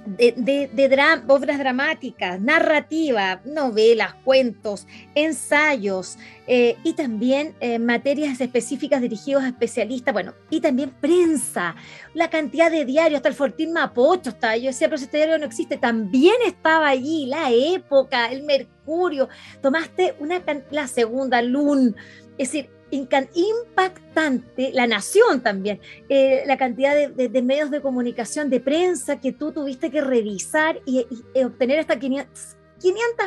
[0.05, 9.47] de, obras dramáticas, narrativa, novelas, cuentos, ensayos eh, y también eh, materias específicas dirigidas a
[9.47, 11.75] especialistas, bueno, y también prensa,
[12.13, 15.45] la cantidad de diarios, hasta el Fortín Mapocho estaba, yo decía, pero este diario no
[15.45, 19.29] existe, también estaba allí, la época, el Mercurio,
[19.61, 20.41] tomaste una,
[20.71, 21.95] la segunda, Lun,
[22.37, 25.79] es decir, impactante, la nación también,
[26.09, 31.05] eh, la cantidad de, medios de comunicación, de prensa que tú tuviste que revisar y,
[31.43, 32.57] obtener hasta 500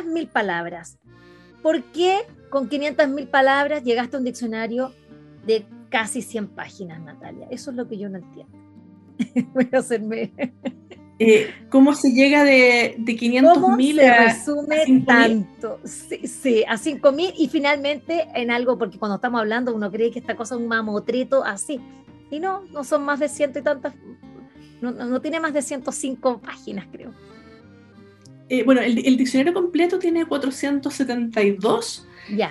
[0.05, 0.97] mil palabras.
[1.61, 4.93] ¿Por qué con 500 mil palabras llegaste a un diccionario
[5.45, 7.47] de casi 100 páginas, Natalia?
[7.49, 8.57] Eso es lo que yo no entiendo.
[9.53, 10.31] Voy a hacerme...
[11.21, 15.79] Eh, ¿Cómo se llega de, de 500 mil a, resume tanto?
[15.83, 20.11] Sí, sí, a 5 mil y finalmente en algo, porque cuando estamos hablando uno cree
[20.11, 21.81] que esta cosa es un mamotreto así.
[22.31, 23.93] Y no, no son más de ciento y tantas,
[24.79, 27.11] no, no tiene más de 105 páginas, creo.
[28.47, 32.07] Eh, bueno, el, el, diccionario completo tiene 472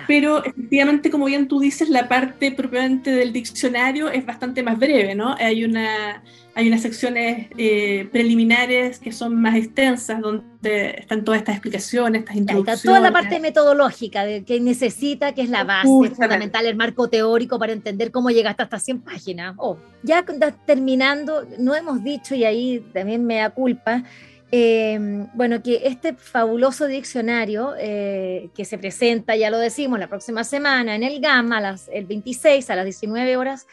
[0.07, 5.15] pero efectivamente, como bien tú dices, la parte propiamente del diccionario es bastante más breve,
[5.15, 5.35] ¿no?
[5.37, 6.23] Hay, una,
[6.55, 12.35] hay unas secciones eh, preliminares que son más extensas, donde están todas estas explicaciones, estas
[12.35, 12.83] introducciones.
[12.83, 17.59] toda la parte metodológica de que necesita, que es la base fundamental, el marco teórico
[17.59, 19.55] para entender cómo llegaste hasta 100 páginas.
[19.57, 20.25] Oh, ya
[20.65, 24.03] terminando, no hemos dicho, y ahí también me da culpa,
[24.51, 30.43] Em, bueno, que este fabuloso diccionario eh, que se presenta, ya lo decimos, la próxima
[30.43, 33.67] semana en el GAMA, el 26 a las 19 horas,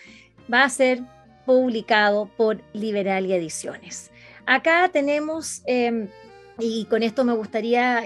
[0.52, 1.00] va a ser
[1.46, 4.10] publicado por Liberalia Ediciones.
[4.44, 6.08] Acá tenemos, em,
[6.58, 8.02] y con esto me gustaría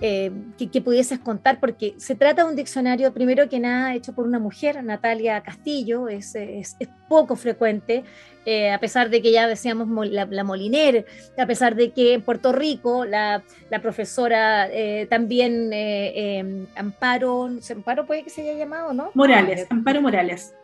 [0.00, 4.14] eh, eh, que, pudieses contar, porque se trata de un diccionario, primero que nada, hecho
[4.14, 6.76] por una mujer, Natalia Castillo, es, es,
[7.08, 8.04] poco frecuente,
[8.46, 11.04] eh, a pesar de que ya decíamos la, Moliner,
[11.36, 18.06] a pesar de que en Puerto Rico la, la profesora eh, también em, Amparo, Amparo
[18.06, 19.10] puede que se haya llamado, ¿no?
[19.14, 20.54] Morales, Amparo Morales.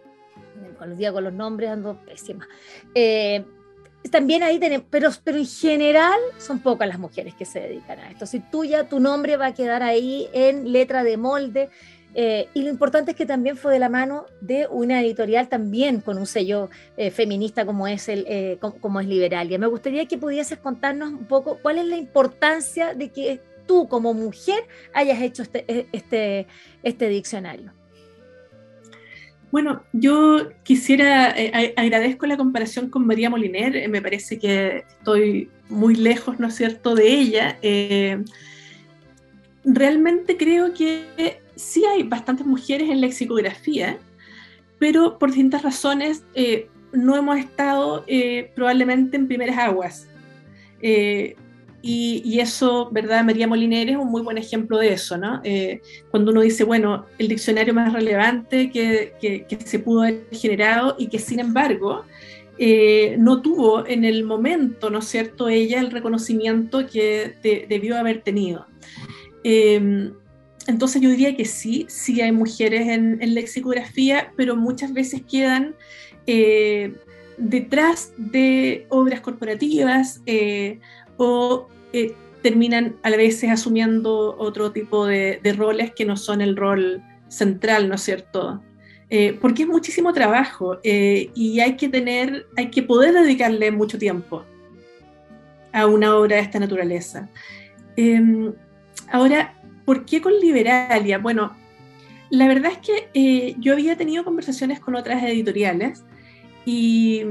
[0.79, 2.47] Con los días con los nombres ando pésima
[4.09, 8.11] también ahí tenemos, pero, pero en general son pocas las mujeres que se dedican a
[8.11, 8.27] esto.
[8.27, 11.71] Si tú ya tu nombre va a quedar ahí en letra de molde,
[12.19, 16.01] eh, y lo importante es que también fue de la mano de una editorial también
[16.01, 19.59] con un sello eh, feminista como es, el, eh, como, es Liberalia.
[19.59, 24.15] Me gustaría que pudieses contarnos un poco cuál es la importancia de que tú como
[24.15, 26.47] mujer hayas hecho este, este,
[26.83, 27.76] este diccionario.
[29.57, 35.49] Bueno, yo quisiera, eh, agradezco la comparación con María Moliner, eh, me parece que estoy
[35.71, 37.59] muy lejos, ¿no es cierto?, de ella.
[37.63, 38.23] Eh,
[39.65, 43.97] realmente creo que sí hay bastantes mujeres en lexicografía,
[44.79, 46.23] pero por distintas razones
[46.93, 48.05] no hemos estado
[48.55, 50.07] probablemente en primeras aguas.
[51.89, 53.25] Y, eso, ¿verdad?
[53.25, 55.41] María Moliner es un muy buen ejemplo de eso, ¿no?
[55.45, 55.81] Eh,
[56.11, 61.07] cuando uno dice, bueno, el diccionario más relevante que, que, se pudo haber generado y
[61.07, 62.05] que sin embargo
[62.59, 67.35] eh, no tuvo en el momento, ¿no es cierto?, ella el reconocimiento que
[67.69, 68.67] debió haber tenido.
[69.45, 70.13] Em,
[70.67, 75.77] entonces yo diría que sí, sí hay mujeres en, en lexicografía, pero muchas veces quedan
[76.27, 76.95] eh,
[77.39, 80.21] detrás de obras corporativas
[81.17, 81.69] o
[82.47, 87.97] terminan a veces asumiendo otro tipo de, roles que no son el rol central, ¿no
[87.97, 88.63] es cierto?
[89.11, 93.99] Eh, porque es muchísimo trabajo eh, y hay que tener, hay que poder dedicarle mucho
[93.99, 94.45] tiempo
[95.73, 97.29] a una obra de esta naturaleza.
[97.97, 98.53] Em,
[99.11, 101.19] ahora, ¿por qué con Liberalia?
[101.19, 101.57] Bueno,
[102.31, 106.05] la verdad es que eh, yo había tenido conversaciones con otras editoriales
[106.65, 107.23] y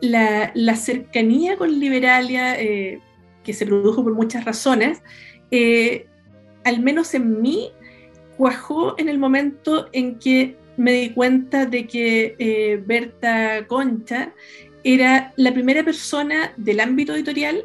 [0.00, 2.56] la, la cercanía con Liberalia
[3.44, 5.02] que se produjo por muchas razones,
[5.50, 6.06] eh,
[6.64, 7.70] al menos en mí,
[8.36, 14.32] cuajó en el momento en que me di cuenta de que eh, Berta Concha
[14.82, 17.64] era la primera persona del ámbito editorial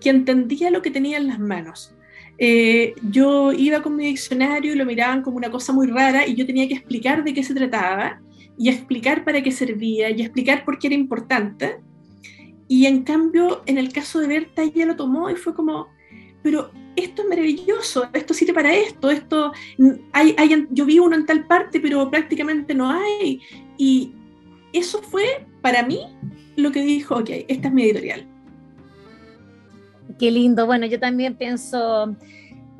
[0.00, 1.94] que entendía lo que tenía en las manos.
[2.36, 6.34] eh, yo iba con mi diccionario y lo miraban como una cosa muy rara y
[6.34, 8.20] yo tenía que explicar de qué se trataba
[8.58, 11.76] y explicar para qué servía y explicar por qué era importante.
[12.68, 15.88] Y en cambio, en el caso de Berta, ella lo tomó y fue como,
[16.42, 19.52] pero esto es maravilloso, esto sirve para esto, esto,
[20.12, 23.40] hay, hay, yo vi uno en tal parte, pero prácticamente no hay.
[23.76, 24.12] Y
[24.72, 26.00] eso fue para mí
[26.56, 28.26] lo que dijo, ok, esta es mi editorial.
[30.18, 30.66] Qué lindo.
[30.66, 32.14] Bueno, yo también pienso,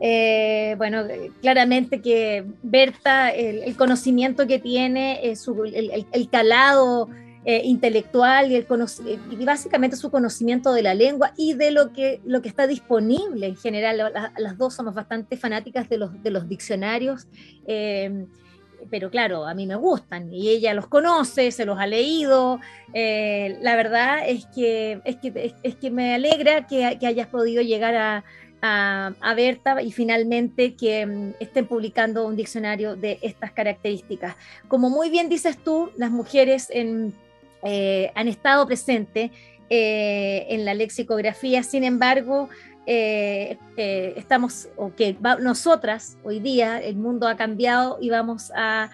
[0.00, 1.02] eh, bueno,
[1.40, 7.08] claramente que Berta, el, conocimiento que tiene, el, calado
[7.44, 8.66] eh, intelectual y, el
[9.30, 13.46] y básicamente su conocimiento de la lengua y de lo que, lo que está disponible
[13.46, 14.12] en general.
[14.38, 17.26] las dos somos bastante fanáticas de los, de los diccionarios.
[17.66, 18.26] Eh,
[18.90, 22.60] pero claro, a mí me gustan y ella los conoce, se los ha leído.
[22.92, 27.62] Eh, la verdad es que, es que, es, que me alegra que, que, hayas podido
[27.62, 28.24] llegar a,
[28.60, 34.36] a, Berta y finalmente que mm, estén publicando un diccionario de estas características.
[34.68, 36.70] Como muy bien dices tú, las mujeres
[37.64, 39.30] eh, han estado presentes
[39.70, 42.50] eh, en la lexicografía, sin embargo,
[42.86, 43.56] eh,
[44.16, 48.90] estamos, o que nosotras hoy día, el mundo ha cambiado y vamos a,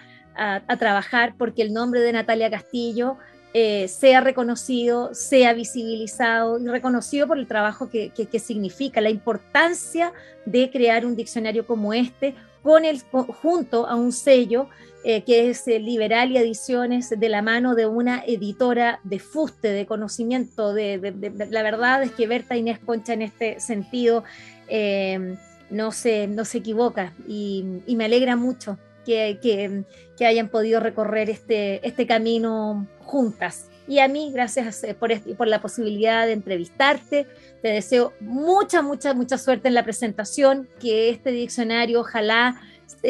[0.79, 3.17] trabajar porque el nombre de Natalia Castillo
[3.53, 10.13] eh, sea reconocido, sea visibilizado y reconocido por el trabajo que, significa, la importancia
[10.45, 14.67] de crear un diccionario como este, con el, junto a un sello
[15.03, 19.69] eh, que es eh, Liberal y Ediciones, de la mano de una editora de fuste,
[19.69, 20.75] de conocimiento.
[20.75, 21.13] De,
[21.49, 24.23] la verdad es que Berta Inés Concha en este sentido
[24.67, 25.37] eh,
[25.71, 29.85] no, se, no se equivoca y, me alegra mucho que,
[30.19, 33.67] hayan podido recorrer este, este camino juntas.
[33.87, 37.25] Y a mí, gracias por, por la posibilidad de entrevistarte.
[37.61, 42.61] Te deseo mucha, mucha, mucha suerte en la presentación, que este diccionario ojalá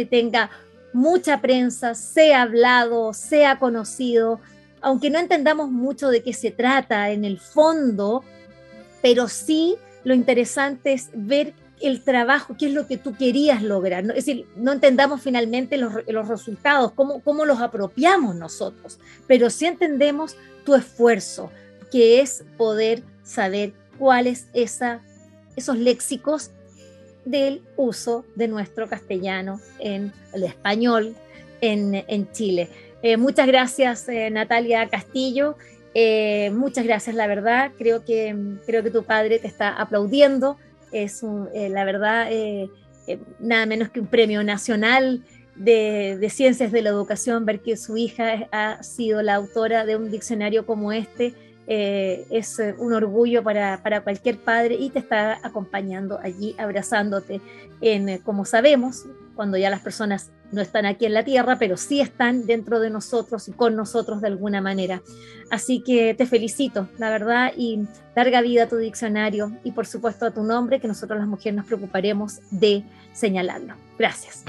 [0.10, 0.50] tenga
[0.94, 4.40] mucha prensa, sea hablado, sea conocido,
[4.82, 8.24] aunque no entendamos mucho de qué se trata en el fondo,
[9.02, 11.54] pero sí lo interesante es ver
[11.84, 14.04] el trabajo, qué es lo que tú querías lograr.
[14.10, 15.94] Es decir, no entendamos finalmente los,
[16.28, 21.52] resultados, cómo, cómo los apropiamos nosotros, pero sí entendemos tu esfuerzo,
[21.92, 25.02] que es poder saber cuáles esa,
[25.56, 26.52] esos léxicos
[27.26, 31.16] del uso de nuestro castellano en el español
[31.62, 32.70] en, Chile.
[33.04, 35.56] Eh, muchas gracias, eh, Natalia Castillo.
[35.94, 37.72] Eh, muchas gracias, la verdad.
[37.78, 40.58] Creo que, creo que tu padre te está aplaudiendo.
[40.92, 42.30] Es la verdad
[43.40, 45.24] nada menos que un premio nacional
[45.56, 49.96] de, de, ciencias de la educación, ver que su hija ha sido la autora de
[49.96, 51.34] un diccionario como este
[51.74, 57.40] eh, es eh, un orgullo para, para, cualquier padre y te está acompañando allí, abrazándote
[57.80, 59.06] en, eh, como sabemos,
[59.42, 62.92] cuando ya las personas no están aquí en la tierra, pero sí están dentro de
[62.92, 65.02] nosotros y con nosotros de alguna manera.
[65.50, 70.28] Así que te felicito, la verdad, y larga vida a tu diccionario y por supuesto
[70.28, 72.84] a tu nombre, que nosotros las mujeres nos preocuparemos de
[73.14, 73.74] señalarlo.
[73.98, 74.44] Gracias.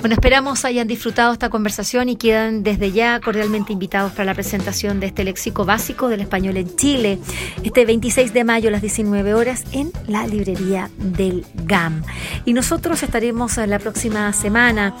[0.00, 5.00] Bueno, esperamos hayan disfrutado esta conversación y quedan desde ya cordialmente invitados para la presentación
[5.00, 7.18] de este léxico básico del español en Chile,
[7.64, 12.04] este 26 de mayo a las 19 horas en la librería del GAM.
[12.44, 14.94] Y nosotros estaremos la próxima semana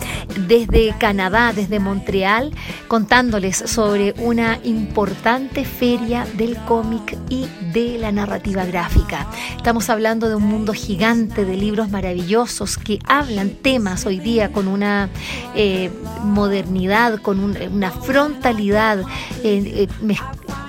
[0.48, 2.52] desde Canadá, desde Montreal,
[2.88, 9.28] contándoles sobre una importante feria del cómic y de la narrativa gráfica.
[9.56, 14.66] Estamos hablando de un mundo gigante de libros maravillosos que hablan temas hoy día con
[14.66, 14.87] una
[15.54, 15.90] eh,
[16.22, 19.00] modernidad, con una frontalidad
[19.42, 20.16] eh, eh,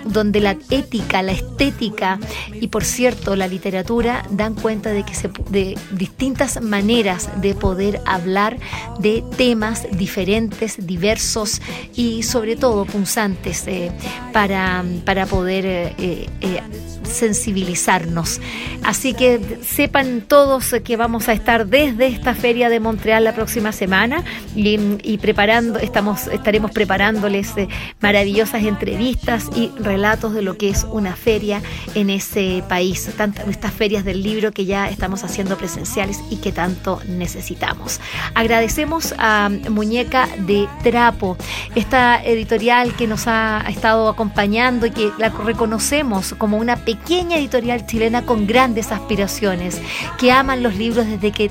[0.05, 2.19] donde la ética, la estética
[2.53, 8.01] y por cierto la literatura dan cuenta de que se de distintas maneras de poder
[8.05, 8.57] hablar
[8.99, 11.61] de temas diferentes, diversos
[11.95, 13.65] y sobre todo punzantes
[14.33, 15.95] para, para poder
[17.09, 18.39] sensibilizarnos.
[18.83, 23.71] Así que sepan todos que vamos a estar desde esta feria de Montreal la próxima
[23.71, 24.23] semana
[24.55, 27.67] y, preparando, estamos, estaremos preparándoles eh,
[28.01, 31.61] maravillosas entrevistas y relatos de lo que es una feria
[31.95, 36.51] en ese país, tantas estas ferias del libro que ya estamos haciendo presenciales y que
[36.51, 37.99] tanto necesitamos.
[38.35, 41.37] Agradecemos a Muñeca de Trapo,
[41.75, 47.37] esta editorial que nos ha estado acompañando y que la reconocemos como una pequeña pequeña
[47.37, 49.81] editorial chilena con grandes aspiraciones,
[50.17, 51.49] que aman los libros desde que,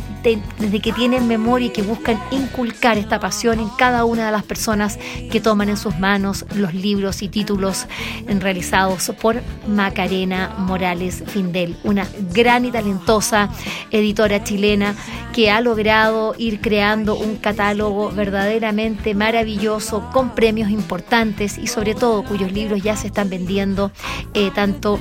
[0.59, 4.45] desde que tienen memoria y que buscan inculcar esta pasión en cada una de las
[4.45, 4.99] personas
[5.31, 7.87] que toman en sus manos los libros y títulos
[8.27, 13.51] realizados por Macarena Morales Findel, una gran y talentosa
[13.91, 14.95] editora chilena
[15.33, 22.25] que ha logrado ir creando un catálogo verdaderamente maravilloso con premios importantes y sobre todo
[22.25, 23.93] cuyos libros ya se están vendiendo
[24.35, 24.99] eh, tanto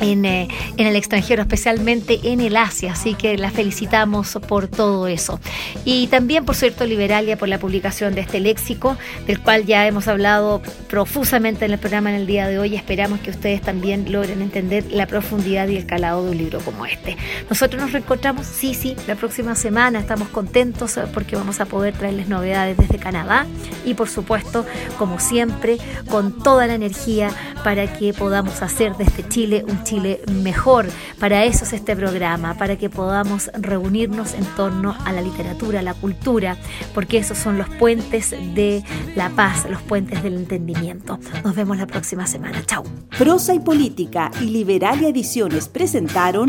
[0.00, 2.92] en, eh, en, el extranjero, especialmente en el Asia.
[2.92, 5.40] Así que la felicitamos por todo eso.
[5.84, 10.08] Y también, por cierto, Liberalia por la publicación de este léxico, del cual ya hemos
[10.08, 12.74] hablado profusamente en el programa en el día de hoy.
[12.74, 16.86] Esperamos que ustedes también logren entender la profundidad y el calado de un libro como
[16.86, 17.16] este.
[17.48, 19.98] Nosotros nos reencontramos, sí, sí, la próxima semana.
[19.98, 23.46] Estamos contentos eh, porque vamos a poder traerles novedades desde Canadá
[23.84, 24.66] y, por supuesto,
[24.98, 25.78] como siempre,
[26.08, 27.30] con toda la energía
[27.64, 30.86] para que podamos hacer de este Chile un Chile mejor.
[31.18, 35.94] Para eso es este programa, para que podamos reunirnos en torno a la literatura, la
[35.94, 36.56] cultura,
[36.94, 41.18] porque esos son los puentes de la paz, los puentes del entendimiento.
[41.44, 42.62] Nos vemos la próxima semana.
[42.64, 42.84] Chao.
[43.18, 46.48] Prosa y Política y Liberalia Ediciones presentaron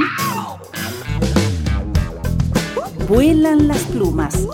[3.07, 4.47] Vuelan las plumas.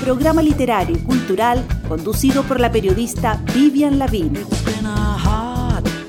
[0.00, 4.32] Programa literario y cultural conducido por la periodista Vivian Lavín.